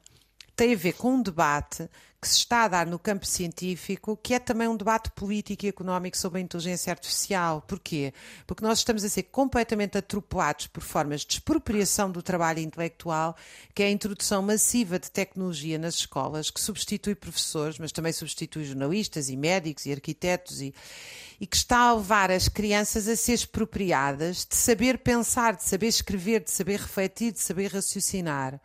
tem 0.59 0.73
a 0.73 0.77
ver 0.77 0.91
com 0.91 1.13
um 1.13 1.21
debate 1.21 1.89
que 2.21 2.27
se 2.27 2.39
está 2.39 2.65
a 2.65 2.67
dar 2.67 2.85
no 2.85 2.99
campo 2.99 3.25
científico, 3.25 4.19
que 4.21 4.33
é 4.33 4.39
também 4.39 4.67
um 4.67 4.75
debate 4.75 5.09
político 5.11 5.65
e 5.65 5.69
económico 5.69 6.17
sobre 6.17 6.39
a 6.39 6.43
inteligência 6.43 6.91
artificial. 6.91 7.61
Porquê? 7.65 8.13
Porque 8.45 8.61
nós 8.61 8.79
estamos 8.79 9.05
a 9.05 9.07
ser 9.07 9.23
completamente 9.23 9.97
atropelados 9.97 10.67
por 10.67 10.83
formas 10.83 11.21
de 11.21 11.35
expropriação 11.35 12.11
do 12.11 12.21
trabalho 12.21 12.59
intelectual, 12.59 13.37
que 13.73 13.83
é 13.83 13.85
a 13.85 13.89
introdução 13.89 14.41
massiva 14.41 14.99
de 14.99 15.09
tecnologia 15.09 15.79
nas 15.79 15.95
escolas, 15.95 16.49
que 16.49 16.59
substitui 16.59 17.15
professores, 17.15 17.79
mas 17.79 17.93
também 17.93 18.11
substitui 18.11 18.65
jornalistas 18.65 19.29
e 19.29 19.37
médicos 19.37 19.85
e 19.85 19.93
arquitetos 19.93 20.59
e, 20.59 20.75
e 21.39 21.47
que 21.47 21.55
está 21.55 21.77
a 21.77 21.93
levar 21.93 22.31
as 22.31 22.49
crianças 22.49 23.07
a 23.07 23.15
ser 23.15 23.31
expropriadas 23.31 24.45
de 24.45 24.57
saber 24.57 24.97
pensar, 24.97 25.55
de 25.55 25.63
saber 25.63 25.87
escrever, 25.87 26.43
de 26.43 26.51
saber 26.51 26.81
refletir, 26.81 27.31
de 27.31 27.39
saber 27.39 27.71
raciocinar. 27.71 28.59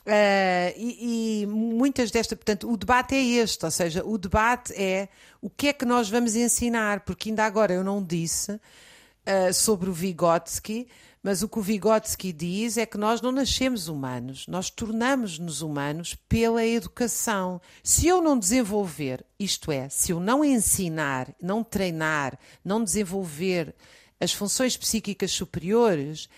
Uh, 0.00 0.72
e, 0.76 1.42
e, 1.42 1.46
muitas 1.46 2.10
destas, 2.10 2.36
portanto, 2.36 2.70
o 2.70 2.76
debate 2.76 3.14
é 3.14 3.22
este, 3.22 3.64
ou 3.64 3.70
seja, 3.70 4.04
o 4.04 4.16
debate 4.16 4.72
é 4.72 5.08
o 5.42 5.50
que 5.50 5.68
é 5.68 5.72
que 5.72 5.84
nós 5.84 6.08
vamos 6.08 6.34
ensinar, 6.34 7.00
porque 7.00 7.28
ainda 7.28 7.44
agora 7.44 7.74
eu 7.74 7.84
não 7.84 8.02
disse 8.02 8.52
uh, 8.52 9.52
sobre 9.52 9.90
o 9.90 9.92
Vygotsky, 9.92 10.88
mas 11.22 11.42
o 11.42 11.48
que 11.48 11.58
o 11.58 11.62
Vygotsky 11.62 12.32
diz 12.32 12.78
é 12.78 12.86
que 12.86 12.96
nós 12.96 13.20
não 13.20 13.30
nascemos 13.30 13.88
humanos, 13.88 14.46
nós 14.46 14.70
tornamos-nos 14.70 15.60
humanos 15.60 16.14
pela 16.14 16.64
educação. 16.64 17.60
Se 17.82 18.06
eu 18.06 18.22
não 18.22 18.38
desenvolver, 18.38 19.24
isto 19.38 19.70
é, 19.70 19.88
se 19.90 20.12
eu 20.12 20.18
não 20.18 20.42
ensinar, 20.42 21.34
não 21.40 21.62
treinar, 21.62 22.38
não 22.64 22.82
desenvolver 22.82 23.74
as 24.18 24.32
funções 24.32 24.78
psíquicas 24.78 25.30
superiores, 25.32 26.28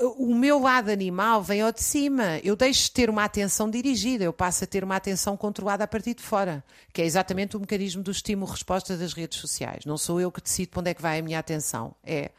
o 0.00 0.34
meu 0.34 0.60
lado 0.60 0.90
animal 0.90 1.42
vem 1.42 1.60
ao 1.60 1.72
de 1.72 1.82
cima. 1.82 2.38
Eu 2.44 2.54
deixo 2.54 2.84
de 2.84 2.90
ter 2.92 3.10
uma 3.10 3.24
atenção 3.24 3.68
dirigida, 3.68 4.24
eu 4.24 4.32
passo 4.32 4.64
a 4.64 4.66
ter 4.66 4.84
uma 4.84 4.96
atenção 4.96 5.36
controlada 5.36 5.84
a 5.84 5.86
partir 5.88 6.14
de 6.14 6.22
fora, 6.22 6.64
que 6.92 7.02
é 7.02 7.04
exatamente 7.04 7.56
o 7.56 7.60
mecanismo 7.60 8.02
do 8.02 8.10
estímulo-resposta 8.10 8.96
das 8.96 9.12
redes 9.12 9.38
sociais. 9.38 9.84
Não 9.84 9.98
sou 9.98 10.20
eu 10.20 10.30
que 10.30 10.40
decido 10.40 10.70
para 10.70 10.80
onde 10.80 10.90
é 10.90 10.94
que 10.94 11.02
vai 11.02 11.18
a 11.18 11.22
minha 11.22 11.38
atenção. 11.38 11.94
É 12.04 12.30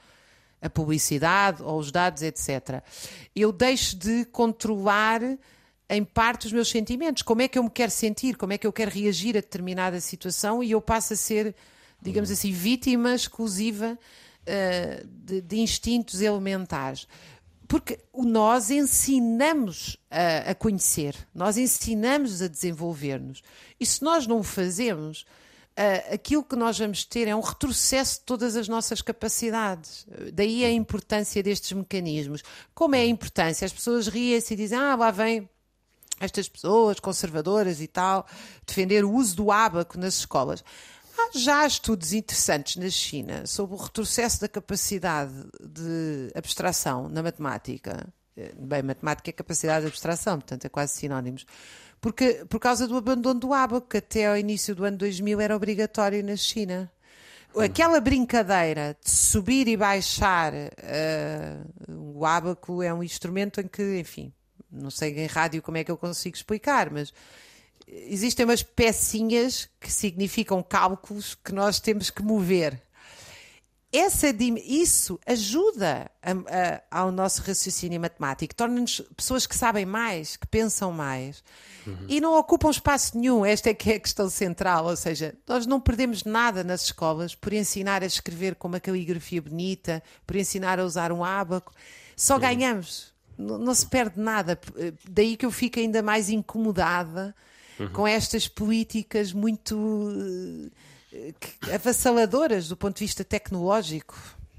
a 0.62 0.70
publicidade 0.70 1.62
ou 1.62 1.80
os 1.80 1.92
dados, 1.92 2.22
etc. 2.22 2.82
Eu 3.36 3.52
deixo 3.52 3.96
de 3.96 4.26
controlar 4.26 5.22
em 5.90 6.04
parte 6.04 6.48
os 6.48 6.54
meus 6.54 6.70
sentimentos. 6.70 7.24
Como 7.24 7.42
é 7.42 7.48
que 7.48 7.58
eu 7.58 7.64
me 7.64 7.70
quero 7.70 7.92
sentir? 7.92 8.38
Como 8.38 8.54
é 8.54 8.58
que 8.58 8.68
eu 8.68 8.74
quero 8.74 8.92
reagir 8.92 9.36
a 9.36 9.42
determinada 9.42 10.00
situação? 10.00 10.64
E 10.64 10.72
eu 10.72 10.82
passo 10.82 11.14
a 11.14 11.16
ser, 11.16 11.56
digamos 12.02 12.30
assim, 12.30 12.52
vítima 12.52 13.16
exclusiva 13.16 13.98
uh, 13.98 15.08
de, 15.08 15.42
de 15.42 15.60
instintos 15.60 16.22
elementares. 16.22 17.08
Porque 17.70 18.00
nós 18.16 18.72
ensinamos 18.72 19.96
a, 20.10 20.50
a 20.50 20.56
conhecer, 20.56 21.16
nós 21.36 21.56
ensinamos 21.56 22.42
a 22.42 22.48
desenvolver-nos. 22.48 23.44
E 23.80 23.86
se 23.86 24.04
nós 24.04 24.26
não 24.26 24.40
o 24.40 24.44
fazemos, 24.44 25.22
uh, 25.22 26.16
aquilo 26.16 26.44
que 26.44 26.56
nós 26.56 26.80
vamos 26.80 27.06
ter 27.06 27.28
é 27.28 27.36
um 27.36 27.42
retrocesso 27.42 28.22
de 28.22 28.26
todas 28.26 28.56
as 28.56 28.68
nossas 28.68 29.04
capacidades. 29.04 30.08
Daí 30.34 30.66
a 30.66 30.72
importância 30.72 31.44
destes 31.44 31.72
mecanismos. 31.74 32.44
Como 32.74 32.96
é 32.96 33.02
a 33.02 33.06
importância? 33.06 33.68
As 33.68 33.72
pessoas 33.72 34.08
riem-se 34.08 34.56
e 34.56 34.58
dizem: 34.58 34.76
ah, 34.76 34.96
lá 34.96 35.12
vem 35.12 35.48
estas 36.20 36.50
pessoas 36.50 37.00
conservadoras 37.00 37.80
e 37.82 37.88
tal, 37.88 38.26
defender 38.66 39.06
o 39.06 39.14
uso 39.14 39.36
do 39.36 39.52
ábaco 39.52 39.96
nas 40.00 40.16
escolas. 40.16 40.64
Há 41.20 41.38
já 41.38 41.68
estudos 41.68 42.14
interessantes 42.14 42.78
na 42.78 42.90
China 42.90 43.46
sobre 43.46 43.76
o 43.76 43.80
retrocesso 43.80 44.40
da 44.40 44.48
capacidade 44.48 45.34
de 45.60 46.32
abstração 46.34 47.10
na 47.10 47.22
matemática. 47.22 48.08
Bem, 48.58 48.82
matemática 48.82 49.30
é 49.30 49.34
capacidade 49.34 49.82
de 49.82 49.88
abstração, 49.88 50.40
portanto 50.40 50.64
é 50.66 50.70
quase 50.70 50.94
sinónimos. 50.94 51.46
Porque, 52.00 52.46
por 52.48 52.60
causa 52.60 52.88
do 52.88 52.96
abandono 52.96 53.40
do 53.40 53.54
ábaco, 53.54 53.90
que 53.90 53.98
até 53.98 54.28
ao 54.28 54.38
início 54.38 54.74
do 54.74 54.86
ano 54.86 54.98
2000 54.98 55.42
era 55.42 55.56
obrigatório 55.56 56.24
na 56.24 56.38
China. 56.38 56.90
Aquela 57.58 58.00
brincadeira 58.00 58.96
de 59.04 59.12
subir 59.12 59.68
e 59.68 59.76
baixar 59.76 60.54
uh, 60.54 62.18
o 62.18 62.26
ábaco 62.26 62.82
é 62.82 62.94
um 62.94 63.04
instrumento 63.04 63.60
em 63.60 63.68
que, 63.68 64.00
enfim, 64.00 64.32
não 64.72 64.90
sei 64.90 65.18
em 65.20 65.26
rádio 65.26 65.62
como 65.62 65.78
é 65.78 65.84
que 65.84 65.92
eu 65.92 65.98
consigo 65.98 66.36
explicar, 66.36 66.90
mas 66.90 67.12
existem 67.92 68.46
umas 68.46 68.62
pecinhas 68.62 69.68
que 69.80 69.92
significam 69.92 70.62
cálculos 70.62 71.36
que 71.36 71.52
nós 71.52 71.80
temos 71.80 72.10
que 72.10 72.22
mover. 72.22 72.82
Essa, 73.92 74.28
isso 74.64 75.20
ajuda 75.26 76.12
a, 76.22 76.32
a, 76.32 77.00
ao 77.02 77.12
nosso 77.12 77.42
raciocínio 77.42 78.00
matemático, 78.00 78.54
torna-nos 78.54 79.02
pessoas 79.18 79.48
que 79.48 79.58
sabem 79.58 79.84
mais, 79.84 80.38
que 80.38 80.46
pensam 80.46 80.92
mais 80.92 81.44
uhum. 81.88 82.06
e 82.08 82.22
não 82.22 82.38
ocupam 82.38 82.70
espaço 82.70 83.18
nenhum. 83.18 83.44
Esta 83.44 83.72
é 83.72 83.74
que 83.74 83.92
é 83.92 83.96
a 83.96 84.00
questão 84.00 84.30
central, 84.30 84.86
ou 84.86 84.96
seja, 84.96 85.34
nós 85.48 85.66
não 85.66 85.82
perdemos 85.82 86.24
nada 86.24 86.64
nas 86.64 86.84
escolas 86.84 87.34
por 87.34 87.52
ensinar 87.52 88.04
a 88.04 88.06
escrever 88.06 88.54
com 88.54 88.68
uma 88.68 88.80
caligrafia 88.80 89.42
bonita, 89.42 90.04
por 90.28 90.36
ensinar 90.36 90.80
a 90.80 90.86
usar 90.86 91.12
um 91.12 91.24
ábaco, 91.24 91.74
só 92.16 92.36
uhum. 92.36 92.42
ganhamos, 92.42 93.12
não, 93.36 93.58
não 93.58 93.74
se 93.74 93.88
perde 93.88 94.20
nada. 94.20 94.60
Daí 95.10 95.36
que 95.36 95.48
eu 95.48 95.52
fico 95.52 95.80
ainda 95.80 96.04
mais 96.04 96.30
incomodada 96.30 97.36
uhum. 97.80 97.90
com 97.90 98.08
estas 98.08 98.48
políticas 98.48 99.34
muito 99.34 99.76
uh, 99.78 100.72
avassaladoras 101.74 102.68
do 102.68 102.78
ponto 102.78 102.98
de 102.98 103.06
vista 103.06 103.24
tecnológico. 103.24 104.18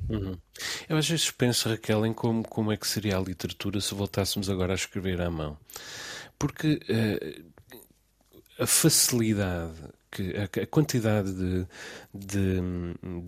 Uhum. 0.08 0.36
Eu 0.88 0.96
às 0.96 1.08
vezes 1.08 1.30
penso, 1.30 1.68
Raquel, 1.68 2.04
em 2.04 2.12
como, 2.12 2.42
como 2.42 2.72
é 2.72 2.76
que 2.76 2.86
seria 2.86 3.16
a 3.16 3.20
literatura 3.20 3.80
se 3.80 3.94
voltássemos 3.94 4.50
agora 4.50 4.72
a 4.72 4.74
escrever 4.74 5.20
à 5.20 5.30
mão. 5.30 5.56
Porque 6.38 6.80
uh, 6.88 7.44
a 8.58 8.66
facilidade, 8.66 9.74
que, 10.10 10.34
a, 10.36 10.66
quantidade 10.66 11.32
de, 11.32 11.66
de, 12.12 12.60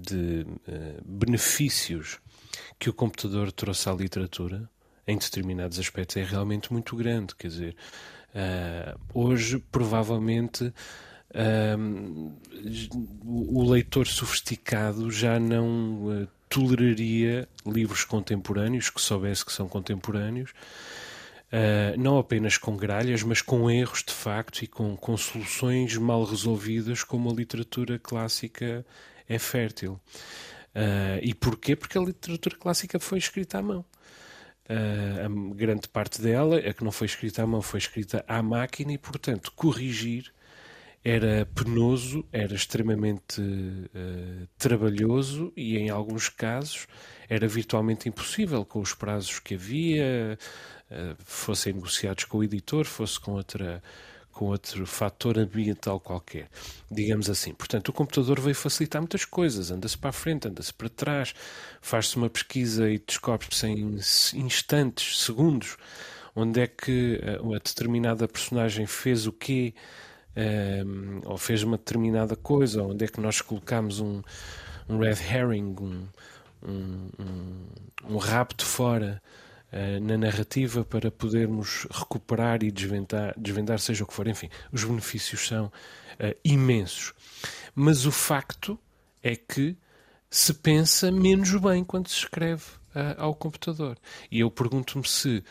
de 0.01 0.47
uh, 0.69 1.03
benefícios 1.05 2.19
que 2.79 2.91
o 2.91 2.93
computador 2.93 3.53
trouxe 3.53 3.89
à 3.89 3.93
literatura 3.93 4.69
em 5.07 5.17
determinados 5.17 5.79
aspectos 5.79 6.17
é 6.17 6.25
realmente 6.25 6.73
muito 6.73 6.97
grande. 6.97 7.35
Quer 7.35 7.49
dizer, 7.49 7.77
Uh, 8.35 8.99
hoje, 9.13 9.59
provavelmente, 9.71 10.73
uh, 11.35 12.33
o 13.25 13.71
leitor 13.71 14.07
sofisticado 14.07 15.11
já 15.11 15.39
não 15.39 16.07
uh, 16.07 16.29
toleraria 16.49 17.47
livros 17.67 18.05
contemporâneos 18.05 18.89
que 18.89 19.01
soubesse 19.01 19.45
que 19.45 19.53
são 19.53 19.69
contemporâneos. 19.69 20.53
não 21.99 22.19
apenas 22.19 22.59
com 22.59 22.77
gralhas, 22.77 23.23
mas 23.23 23.41
com 23.41 23.71
erros 23.71 24.03
de 24.03 24.13
facto 24.13 24.63
e 24.63 24.67
com, 24.67 24.97
com 24.97 25.17
soluções 25.17 25.97
mal 25.97 26.25
resolvidas, 26.25 27.03
como 27.05 27.31
a 27.31 27.35
literatura 27.35 27.99
clássica 27.99 28.85
é 29.27 29.39
fértil. 29.39 29.99
e 31.23 31.33
porquê? 31.35 31.75
Porque 31.75 31.97
a 31.97 32.03
literatura 32.03 32.57
clássica 32.57 32.99
foi 32.99 33.19
escrita 33.19 33.59
à 33.59 33.63
mão. 33.63 33.83
Uh, 34.69 35.27
a 35.27 35.55
grande 35.55 35.89
parte 35.89 36.23
dela, 36.23 36.59
a 36.59 36.73
que 36.73 36.85
não 36.85 36.93
foi 36.93 37.07
escrita 37.07 37.43
à 37.43 37.47
mão, 37.47 37.61
foi 37.61 37.79
escrita 37.79 38.25
à 38.29 38.43
máquina 38.43 38.93
e, 38.93 38.99
portanto, 38.99 39.53
corrigir 39.57 40.33
era 41.05 41.45
penoso, 41.47 42.25
era 42.31 42.55
extremamente 42.55 43.41
uh, 43.41 44.47
trabalhoso 44.57 45.53
e, 45.57 45.77
em 45.77 45.91
alguns 45.91 46.29
casos, 46.29 46.87
era 47.29 47.49
virtualmente 47.49 48.09
impossível 48.09 48.65
com 48.65 48.81
os 48.81 48.95
prazos 48.95 49.41
que 49.41 49.55
havia, 49.55 50.39
uh, 50.91 51.17
fossem 51.25 51.73
negociados 51.73 52.25
com 52.25 52.39
o 52.39 52.45
editor, 52.45 52.85
fosse 52.85 53.19
com 53.19 53.33
outra, 53.33 53.83
com 54.33 54.47
outro 54.47 54.87
fator 54.87 55.39
ambiental 55.39 56.01
qualquer, 56.01 56.49
digamos 56.91 57.29
assim. 57.29 57.53
Portanto, 57.53 57.91
o 57.91 57.93
computador 57.93 58.41
veio 58.41 58.55
facilitar 58.55 59.01
muitas 59.01 59.25
coisas, 59.25 59.71
anda-se 59.71 59.97
para 59.97 60.11
a 60.11 60.13
frente, 60.13 60.49
anda-se 60.49 60.73
para 60.73 60.89
trás, 60.89 61.35
faz-se 61.81 62.17
uma 62.17 62.31
pesquisa 62.31 62.91
e 62.91 62.99
descobre-se 62.99 63.67
em 63.67 63.99
instantes, 64.35 65.21
segundos, 65.21 65.77
onde 66.35 66.61
é 66.61 66.67
que 66.67 67.21
eh, 67.23 67.39
a 67.55 67.59
determinada 67.59 68.27
personagem 68.27 68.87
fez 68.87 69.27
o 69.27 69.33
quê, 69.33 69.75
um, 70.35 70.41
ehm, 70.41 71.21
ou 71.27 71.37
fez 71.37 71.63
uma 71.63 71.77
determinada 71.77 72.35
coisa, 72.35 72.83
onde 72.83 73.05
é 73.05 73.09
que 73.09 73.21
nós 73.21 73.41
colocamos 73.43 74.01
um, 74.01 74.23
um 74.89 74.99
red 74.99 75.19
herring, 75.31 75.77
um, 75.79 76.09
um, 76.67 77.09
um, 77.19 78.15
um 78.15 78.17
rapto 78.17 78.65
fora 78.65 79.21
na 80.03 80.19
narrativa 80.19 80.85
para 80.85 81.11
podermos 81.11 81.87
recuperar 81.91 82.63
e 82.63 82.71
desvendar, 82.71 83.35
desvendar, 83.39 83.79
seja 83.79 84.05
o 84.05 84.07
que 84.07 84.13
for. 84.13 84.29
Enfim, 84.29 84.51
os 84.71 84.85
benefícios 84.85 85.47
são 85.47 85.67
uh, 85.67 86.39
imensos. 86.45 87.15
Mas 87.75 88.05
o 88.05 88.13
facto 88.13 88.79
é 89.23 89.35
que 89.35 89.77
se 90.29 90.53
pensa 90.53 91.11
menos 91.11 91.55
bem 91.57 91.85
quando 91.85 92.09
se 92.09 92.17
escreve 92.17 92.65
uh, 92.95 93.17
ao 93.17 93.35
computador. 93.35 93.99
E 94.31 94.41
eu 94.41 94.51
pergunto-me 94.51 95.07
se 95.07 95.43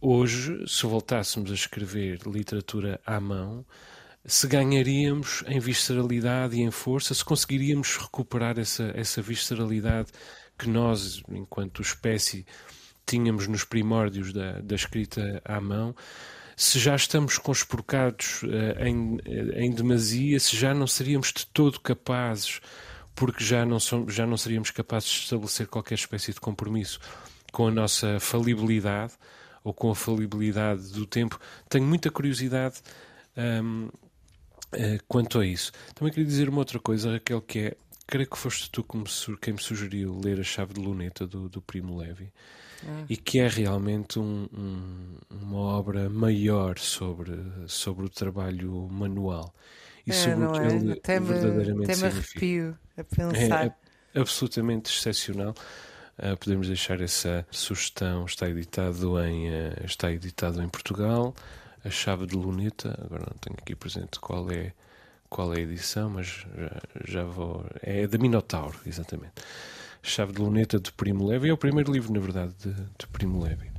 hoje, 0.00 0.64
se 0.66 0.86
voltássemos 0.86 1.50
a 1.50 1.54
escrever 1.54 2.20
literatura 2.26 2.98
à 3.04 3.20
mão, 3.20 3.64
se 4.24 4.46
ganharíamos 4.46 5.44
em 5.46 5.60
visceralidade 5.60 6.56
e 6.56 6.62
em 6.62 6.70
força, 6.70 7.14
se 7.14 7.24
conseguiríamos 7.24 7.96
recuperar 7.98 8.58
essa, 8.58 8.90
essa 8.94 9.20
visceralidade 9.20 10.10
que 10.58 10.68
nós, 10.68 11.22
enquanto 11.28 11.82
espécie, 11.82 12.46
tínhamos 13.10 13.48
nos 13.48 13.64
primórdios 13.64 14.32
da, 14.32 14.60
da 14.60 14.74
escrita 14.76 15.42
à 15.44 15.60
mão, 15.60 15.94
se 16.56 16.78
já 16.78 16.94
estamos 16.94 17.38
conspurcados 17.38 18.42
uh, 18.42 18.84
em, 18.84 19.18
eh, 19.24 19.64
em 19.64 19.70
demasia, 19.72 20.38
se 20.38 20.54
já 20.54 20.74
não 20.74 20.86
seríamos 20.86 21.32
de 21.32 21.46
todo 21.46 21.80
capazes, 21.80 22.60
porque 23.14 23.42
já 23.42 23.64
não, 23.64 23.80
somos, 23.80 24.14
já 24.14 24.26
não 24.26 24.36
seríamos 24.36 24.70
capazes 24.70 25.08
de 25.08 25.18
estabelecer 25.24 25.66
qualquer 25.66 25.94
espécie 25.94 26.32
de 26.32 26.40
compromisso 26.40 27.00
com 27.50 27.66
a 27.66 27.70
nossa 27.70 28.20
falibilidade 28.20 29.14
ou 29.64 29.74
com 29.74 29.90
a 29.90 29.94
falibilidade 29.94 30.92
do 30.92 31.06
tempo. 31.06 31.40
Tenho 31.68 31.86
muita 31.86 32.10
curiosidade 32.10 32.76
um, 33.36 33.42
ehm, 33.42 33.84
uh, 33.86 33.92
eh, 34.72 34.98
quanto 35.08 35.40
a 35.40 35.46
isso. 35.46 35.72
Também 35.94 36.12
queria 36.12 36.28
dizer 36.28 36.48
uma 36.48 36.58
outra 36.58 36.78
coisa, 36.78 37.12
Raquel, 37.12 37.40
que 37.40 37.58
é, 37.58 37.76
creio 38.10 38.28
que 38.28 38.36
foste 38.36 38.70
tu 38.70 38.82
que 38.82 38.96
me, 38.96 39.04
quem 39.40 39.54
me 39.54 39.62
sugeriu 39.62 40.18
ler 40.18 40.40
A 40.40 40.44
Chave 40.44 40.74
de 40.74 40.80
Luneta 40.80 41.26
do, 41.26 41.48
do 41.48 41.62
Primo 41.62 41.96
Levi 41.96 42.32
e 43.08 43.16
que 43.16 43.38
é 43.38 43.48
realmente 43.48 44.18
um, 44.18 44.48
um, 44.52 45.16
uma 45.30 45.58
obra 45.58 46.08
maior 46.08 46.78
sobre, 46.78 47.38
sobre 47.66 48.06
o 48.06 48.08
trabalho 48.08 48.88
manual 48.90 49.54
e 50.06 50.10
é, 50.10 50.14
sobre 50.14 50.46
o 50.46 50.52
que 50.52 50.60
é? 50.60 50.66
ele 50.66 50.96
tem 50.96 51.20
verdadeiramente 51.20 51.94
tem 51.94 52.08
arrepio 52.08 52.78
a 52.96 53.04
pensar. 53.04 53.66
É, 53.66 53.74
é 54.14 54.20
absolutamente 54.20 54.90
excepcional. 54.90 55.54
Uh, 56.18 56.36
podemos 56.36 56.68
deixar 56.68 57.00
essa 57.00 57.46
sugestão. 57.50 58.24
Está 58.24 58.48
editado 58.48 59.20
em 59.22 59.48
uh, 59.48 59.84
está 59.84 60.10
editado 60.10 60.62
em 60.62 60.68
Portugal. 60.68 61.34
A 61.84 61.90
chave 61.90 62.26
de 62.26 62.34
luneta. 62.34 62.98
Agora 63.04 63.26
não 63.30 63.38
tenho 63.38 63.56
aqui 63.58 63.74
presente 63.74 64.18
qual 64.20 64.50
é 64.50 64.72
qual 65.30 65.54
é 65.54 65.58
a 65.58 65.60
edição, 65.60 66.10
mas 66.10 66.26
já, 66.26 66.82
já 67.06 67.24
vou. 67.24 67.64
É 67.80 68.06
da 68.06 68.18
Minotauro, 68.18 68.78
exatamente. 68.84 69.34
Chave 70.02 70.32
de 70.32 70.40
Luneta 70.40 70.78
de 70.78 70.92
Primo 70.92 71.26
Levi. 71.26 71.48
É 71.48 71.52
o 71.52 71.56
primeiro 71.56 71.92
livro, 71.92 72.12
na 72.12 72.20
verdade, 72.20 72.52
de, 72.58 72.72
de 72.72 73.06
Primo 73.12 73.42
Levi. 73.42 73.70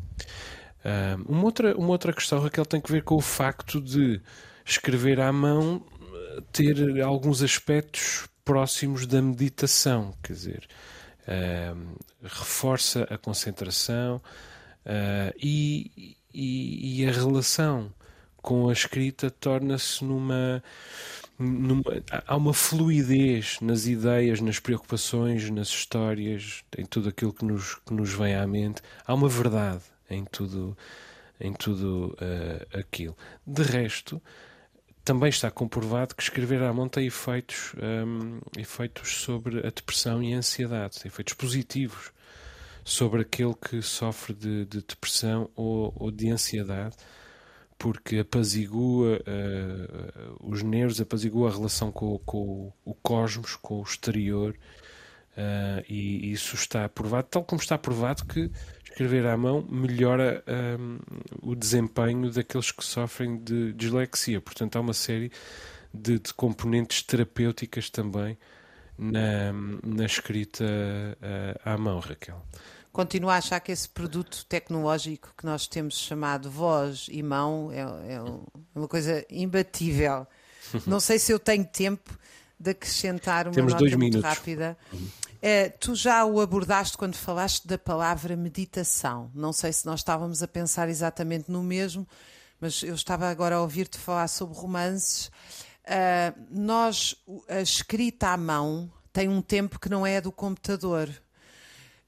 uma, 1.27 1.43
outra, 1.43 1.77
uma 1.77 1.89
outra 1.89 2.13
questão, 2.13 2.39
Raquel, 2.39 2.65
tem 2.65 2.79
que 2.79 2.91
ver 2.91 3.03
com 3.03 3.15
o 3.15 3.21
facto 3.21 3.81
de 3.81 4.21
escrever 4.63 5.19
à 5.19 5.31
mão 5.31 5.85
eh, 6.01 6.41
ter 6.51 7.01
alguns 7.01 7.43
aspectos 7.43 8.27
próximos 8.45 9.05
da 9.05 9.21
meditação, 9.21 10.13
quer 10.23 10.33
dizer, 10.33 10.67
reforça 12.23 13.07
a 13.09 13.17
concentração 13.17 14.17
uh, 14.85 15.33
e, 15.37 16.17
e, 16.33 17.01
e, 17.01 17.07
a 17.07 17.11
relação 17.11 17.91
com 18.37 18.69
a 18.69 18.73
escrita 18.73 19.29
torna-se 19.29 20.03
numa 20.03 20.63
numa, 21.41 21.83
há 22.27 22.35
uma 22.35 22.53
fluidez 22.53 23.59
nas 23.61 23.85
ideias, 23.85 24.39
nas 24.39 24.59
preocupações, 24.59 25.49
nas 25.49 25.67
histórias, 25.67 26.63
em 26.77 26.85
tudo 26.85 27.09
aquilo 27.09 27.33
que 27.33 27.43
nos, 27.43 27.75
que 27.75 27.93
nos 27.93 28.13
vem 28.13 28.35
à 28.35 28.45
mente. 28.45 28.81
Há 29.05 29.13
uma 29.13 29.27
verdade 29.27 29.83
em 30.09 30.23
tudo, 30.25 30.77
em 31.39 31.53
tudo 31.53 32.15
uh, 32.21 32.79
aquilo. 32.79 33.17
De 33.45 33.63
resto, 33.63 34.21
também 35.03 35.29
está 35.29 35.49
comprovado 35.49 36.15
que 36.15 36.21
escrever 36.21 36.61
à 36.61 36.71
mão 36.71 36.87
tem 36.87 37.07
efeitos, 37.07 37.73
um, 37.81 38.39
efeitos 38.57 39.15
sobre 39.15 39.59
a 39.59 39.71
depressão 39.71 40.21
e 40.21 40.33
a 40.33 40.37
ansiedade, 40.37 40.99
efeitos 41.05 41.33
positivos 41.33 42.11
sobre 42.83 43.21
aquele 43.21 43.53
que 43.55 43.81
sofre 43.81 44.33
de, 44.33 44.65
de 44.65 44.81
depressão 44.81 45.49
ou, 45.55 45.93
ou 45.95 46.11
de 46.11 46.29
ansiedade 46.29 46.95
porque 47.81 48.19
apazigua 48.19 49.19
uh, 49.21 50.37
os 50.39 50.61
nervos, 50.61 51.01
apazigua 51.01 51.49
a 51.49 51.51
relação 51.51 51.91
com, 51.91 52.15
com, 52.19 52.71
o 52.85 52.93
cosmos, 52.93 53.55
com 53.55 53.79
o 53.79 53.83
exterior, 53.83 54.55
uh, 55.31 55.83
e 55.89 56.31
isso 56.31 56.53
está 56.53 56.87
provado, 56.87 57.27
tal 57.31 57.43
como 57.43 57.59
está 57.59 57.79
provado 57.79 58.23
que 58.25 58.51
escrever 58.83 59.25
à 59.25 59.35
mão 59.35 59.65
melhora 59.67 60.43
um, 60.79 60.99
o 61.41 61.55
desempenho 61.55 62.29
daqueles 62.29 62.71
que 62.71 62.85
sofrem 62.85 63.39
de 63.43 63.73
dislexia. 63.73 64.39
Portanto, 64.39 64.75
há 64.75 64.79
uma 64.79 64.93
série 64.93 65.31
de, 65.91 66.19
de 66.19 66.35
componentes 66.35 67.01
terapêuticas 67.01 67.89
também 67.89 68.37
na, 68.95 69.53
na 69.83 70.05
escrita 70.05 70.63
uh, 70.63 71.59
à 71.65 71.75
mão, 71.79 71.97
Raquel 71.97 72.45
continuo 72.91 73.29
a 73.29 73.37
achar 73.37 73.59
que 73.59 73.71
esse 73.71 73.87
produto 73.87 74.45
tecnológico 74.47 75.33
que 75.37 75.45
nós 75.45 75.67
temos 75.67 75.97
chamado 75.97 76.49
voz 76.49 77.07
e 77.09 77.23
mão 77.23 77.71
é, 77.71 77.79
é, 77.79 78.15
é 78.15 78.21
uma 78.75 78.87
coisa 78.87 79.25
imbatível. 79.29 80.27
Não 80.85 80.99
sei 80.99 81.17
se 81.19 81.31
eu 81.31 81.39
tenho 81.39 81.65
tempo 81.65 82.17
de 82.59 82.71
acrescentar 82.71 83.47
uma 83.47 83.53
temos 83.53 83.73
nota 83.73 83.83
muito 83.83 83.97
minutos. 83.97 84.23
rápida. 84.23 84.77
É, 85.41 85.69
tu 85.69 85.95
já 85.95 86.23
o 86.23 86.39
abordaste 86.39 86.95
quando 86.95 87.15
falaste 87.15 87.67
da 87.67 87.77
palavra 87.77 88.35
meditação. 88.35 89.31
Não 89.33 89.51
sei 89.51 89.73
se 89.73 89.85
nós 89.85 90.01
estávamos 90.01 90.43
a 90.43 90.47
pensar 90.47 90.87
exatamente 90.87 91.49
no 91.49 91.63
mesmo, 91.63 92.07
mas 92.59 92.83
eu 92.83 92.93
estava 92.93 93.27
agora 93.27 93.55
a 93.55 93.61
ouvir-te 93.61 93.97
falar 93.97 94.27
sobre 94.27 94.55
romances. 94.55 95.31
Uh, 95.83 96.39
nós, 96.51 97.15
a 97.49 97.59
escrita 97.59 98.27
à 98.27 98.37
mão 98.37 98.91
tem 99.11 99.27
um 99.27 99.41
tempo 99.41 99.79
que 99.79 99.89
não 99.89 100.05
é 100.05 100.21
do 100.21 100.31
computador. 100.31 101.09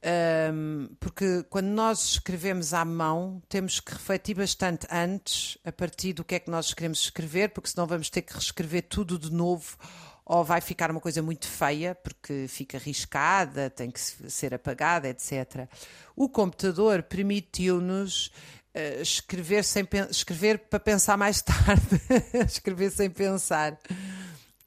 Um, 0.05 0.89
porque 0.99 1.45
quando 1.49 1.67
nós 1.67 2.03
escrevemos 2.13 2.73
à 2.73 2.83
mão, 2.83 3.41
temos 3.47 3.79
que 3.79 3.93
refletir 3.93 4.35
bastante 4.35 4.85
antes, 4.91 5.57
a 5.63 5.71
partir 5.71 6.11
do 6.11 6.25
que 6.25 6.35
é 6.35 6.39
que 6.39 6.51
nós 6.51 6.73
queremos 6.73 6.99
escrever, 6.99 7.49
porque 7.49 7.69
senão 7.69 7.87
vamos 7.87 8.09
ter 8.09 8.21
que 8.21 8.33
reescrever 8.33 8.83
tudo 8.83 9.17
de 9.17 9.31
novo, 9.31 9.77
ou 10.25 10.43
vai 10.43 10.59
ficar 10.59 10.91
uma 10.91 10.99
coisa 10.99 11.21
muito 11.21 11.47
feia, 11.47 11.95
porque 11.95 12.47
fica 12.49 12.77
riscada, 12.77 13.69
tem 13.69 13.89
que 13.89 13.99
ser 13.99 14.53
apagada, 14.53 15.07
etc. 15.07 15.69
O 16.17 16.27
computador 16.27 17.03
permitiu-nos 17.03 18.27
uh, 18.75 19.01
escrever, 19.01 19.63
sem, 19.63 19.87
escrever 20.09 20.59
para 20.59 20.81
pensar 20.81 21.15
mais 21.15 21.39
tarde, 21.43 22.01
escrever 22.45 22.91
sem 22.91 23.09
pensar. 23.09 23.73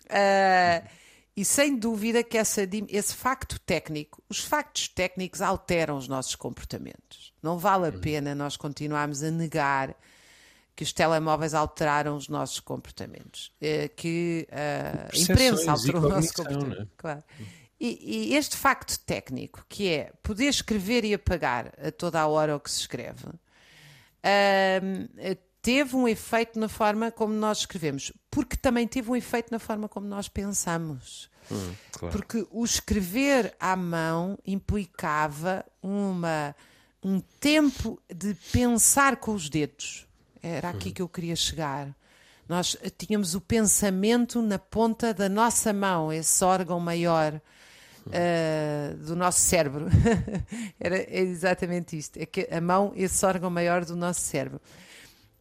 Uh, 0.06 1.05
e 1.36 1.44
sem 1.44 1.76
dúvida 1.76 2.24
que 2.24 2.38
essa, 2.38 2.62
esse 2.88 3.14
facto 3.14 3.60
técnico, 3.60 4.22
os 4.28 4.38
factos 4.38 4.88
técnicos 4.88 5.42
alteram 5.42 5.98
os 5.98 6.08
nossos 6.08 6.34
comportamentos. 6.34 7.34
Não 7.42 7.58
vale 7.58 7.88
a 7.88 7.90
uhum. 7.90 8.00
pena 8.00 8.34
nós 8.34 8.56
continuarmos 8.56 9.22
a 9.22 9.30
negar 9.30 9.94
que 10.74 10.82
os 10.82 10.92
telemóveis 10.92 11.52
alteraram 11.52 12.16
os 12.16 12.28
nossos 12.28 12.60
comportamentos, 12.60 13.52
eh, 13.60 13.88
que 13.88 14.46
a 14.50 15.16
imprensa 15.16 15.70
alterou 15.72 16.04
o 16.04 16.08
nosso 16.08 16.32
comportamento. 16.34 16.80
Né? 16.80 16.88
Claro. 16.96 17.24
E, 17.78 18.30
e, 18.30 18.36
este 18.36 18.56
facto 18.56 18.98
técnico, 19.00 19.64
que 19.68 19.88
é 19.88 20.12
poder 20.22 20.48
escrever 20.48 21.04
e 21.04 21.12
apagar 21.12 21.72
a 21.78 21.90
toda 21.90 22.20
a 22.20 22.26
hora 22.26 22.56
o 22.56 22.60
que 22.60 22.70
se 22.70 22.80
escreve, 22.80 23.26
teve 25.66 25.96
um 25.96 26.06
efeito 26.06 26.60
na 26.60 26.68
forma 26.68 27.10
como 27.10 27.34
nós 27.34 27.58
escrevemos, 27.58 28.12
porque 28.30 28.56
também 28.56 28.86
teve 28.86 29.10
um 29.10 29.16
efeito 29.16 29.50
na 29.50 29.58
forma 29.58 29.88
como 29.88 30.06
nós 30.06 30.28
pensamos. 30.28 31.28
Hum, 31.50 31.74
claro. 31.90 32.16
Porque 32.16 32.46
o 32.52 32.64
escrever 32.64 33.52
à 33.58 33.74
mão 33.74 34.38
implicava 34.46 35.64
uma, 35.82 36.54
um 37.02 37.18
tempo 37.40 38.00
de 38.08 38.32
pensar 38.52 39.16
com 39.16 39.34
os 39.34 39.50
dedos. 39.50 40.06
Era 40.40 40.68
aqui 40.68 40.90
hum. 40.90 40.92
que 40.92 41.02
eu 41.02 41.08
queria 41.08 41.34
chegar. 41.34 41.92
Nós 42.48 42.76
tínhamos 42.96 43.34
o 43.34 43.40
pensamento 43.40 44.40
na 44.40 44.60
ponta 44.60 45.12
da 45.12 45.28
nossa 45.28 45.72
mão, 45.72 46.12
esse 46.12 46.44
órgão 46.44 46.78
maior. 46.78 47.40
Uh, 48.06 48.96
do 48.98 49.16
nosso 49.16 49.40
cérebro. 49.40 49.86
Era 50.78 51.12
exatamente 51.12 51.98
isto. 51.98 52.16
É 52.18 52.24
que 52.24 52.46
a 52.52 52.60
mão, 52.60 52.92
esse 52.94 53.26
órgão 53.26 53.50
maior 53.50 53.84
do 53.84 53.96
nosso 53.96 54.20
cérebro. 54.20 54.60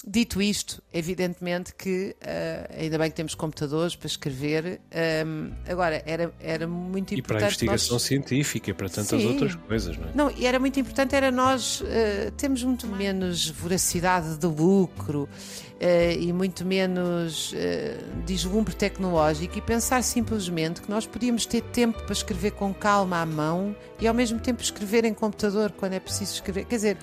Dito 0.07 0.39
isto, 0.39 0.83
evidentemente 0.93 1.73
que 1.73 2.15
uh, 2.21 2.79
ainda 2.79 2.95
bem 2.99 3.09
que 3.09 3.15
temos 3.15 3.33
computadores 3.33 3.95
para 3.95 4.05
escrever. 4.05 4.79
Um, 5.25 5.51
agora, 5.67 6.03
era, 6.05 6.31
era 6.39 6.67
muito 6.67 7.15
importante. 7.15 7.19
E 7.19 7.21
para 7.23 7.37
a 7.37 7.41
investigação 7.41 7.95
nós... 7.95 8.03
científica 8.03 8.69
e 8.69 8.73
para 8.75 8.87
tantas 8.87 9.19
Sim. 9.19 9.27
outras 9.29 9.55
coisas, 9.55 9.97
não 9.97 10.07
é? 10.07 10.11
Não, 10.13 10.31
e 10.31 10.45
era 10.45 10.59
muito 10.59 10.79
importante, 10.79 11.15
era 11.15 11.31
nós 11.31 11.81
uh, 11.81 12.31
temos 12.37 12.63
muito 12.63 12.85
menos 12.85 13.49
voracidade 13.49 14.37
de 14.37 14.45
lucro 14.45 15.23
uh, 15.23 16.19
e 16.19 16.31
muito 16.31 16.63
menos 16.63 17.51
uh, 17.53 17.55
deslumbre 18.27 18.75
tecnológico 18.75 19.57
e 19.57 19.61
pensar 19.61 20.03
simplesmente 20.03 20.83
que 20.83 20.89
nós 20.89 21.07
podíamos 21.07 21.47
ter 21.47 21.61
tempo 21.61 22.03
para 22.03 22.13
escrever 22.13 22.51
com 22.51 22.71
calma 22.75 23.21
à 23.21 23.25
mão 23.25 23.75
e 23.99 24.07
ao 24.07 24.13
mesmo 24.13 24.39
tempo 24.39 24.61
escrever 24.61 25.03
em 25.03 25.15
computador 25.15 25.71
quando 25.71 25.93
é 25.93 25.99
preciso 25.99 26.35
escrever. 26.35 26.65
Quer 26.65 26.75
dizer 26.75 26.97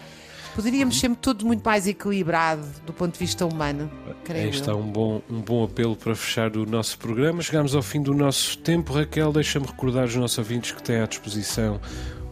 Poderíamos 0.54 1.00
ser 1.00 1.14
tudo 1.16 1.46
muito 1.46 1.64
mais 1.64 1.86
equilibrado 1.86 2.62
do 2.84 2.92
ponto 2.92 3.14
de 3.14 3.18
vista 3.18 3.46
humano. 3.46 3.90
Creio 4.24 4.44
Aí 4.44 4.50
está 4.50 4.74
um 4.74 4.86
bom, 4.86 5.22
um 5.30 5.40
bom 5.40 5.64
apelo 5.64 5.96
para 5.96 6.14
fechar 6.14 6.54
o 6.56 6.66
nosso 6.66 6.98
programa. 6.98 7.40
Chegamos 7.42 7.74
ao 7.74 7.82
fim 7.82 8.02
do 8.02 8.12
nosso 8.12 8.58
tempo. 8.58 8.92
Raquel, 8.92 9.32
deixa-me 9.32 9.64
recordar 9.66 10.04
os 10.04 10.14
nossos 10.14 10.36
ouvintes 10.38 10.72
que 10.72 10.82
têm 10.82 11.00
à 11.00 11.06
disposição 11.06 11.80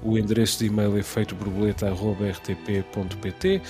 o 0.03 0.19
endereço 0.19 0.59
de 0.59 0.67
e-mail 0.67 0.99
efeitoborboleta.rtp.pt. 0.99 3.63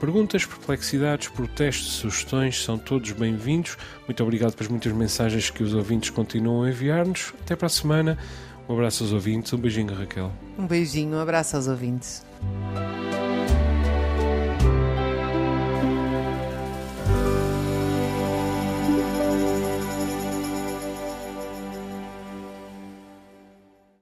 Perguntas, 0.00 0.44
perplexidades, 0.44 1.28
protestos, 1.28 1.92
sugestões 1.94 2.62
são 2.62 2.76
todos 2.76 3.12
bem-vindos. 3.12 3.78
Muito 4.06 4.22
obrigado 4.22 4.54
pelas 4.54 4.70
muitas 4.70 4.92
mensagens 4.92 5.48
que 5.50 5.62
os 5.62 5.72
ouvintes 5.74 6.10
continuam 6.10 6.64
a 6.64 6.70
enviar-nos. 6.70 7.32
Até 7.40 7.56
para 7.56 7.66
a 7.66 7.70
semana. 7.70 8.18
Um 8.68 8.74
abraço 8.74 9.04
aos 9.04 9.12
ouvintes. 9.12 9.52
Um 9.52 9.58
beijinho, 9.58 9.94
Raquel. 9.94 10.32
Um 10.58 10.66
beijinho, 10.66 11.16
um 11.16 11.20
abraço 11.20 11.54
aos 11.56 11.68
ouvintes. 11.68 12.26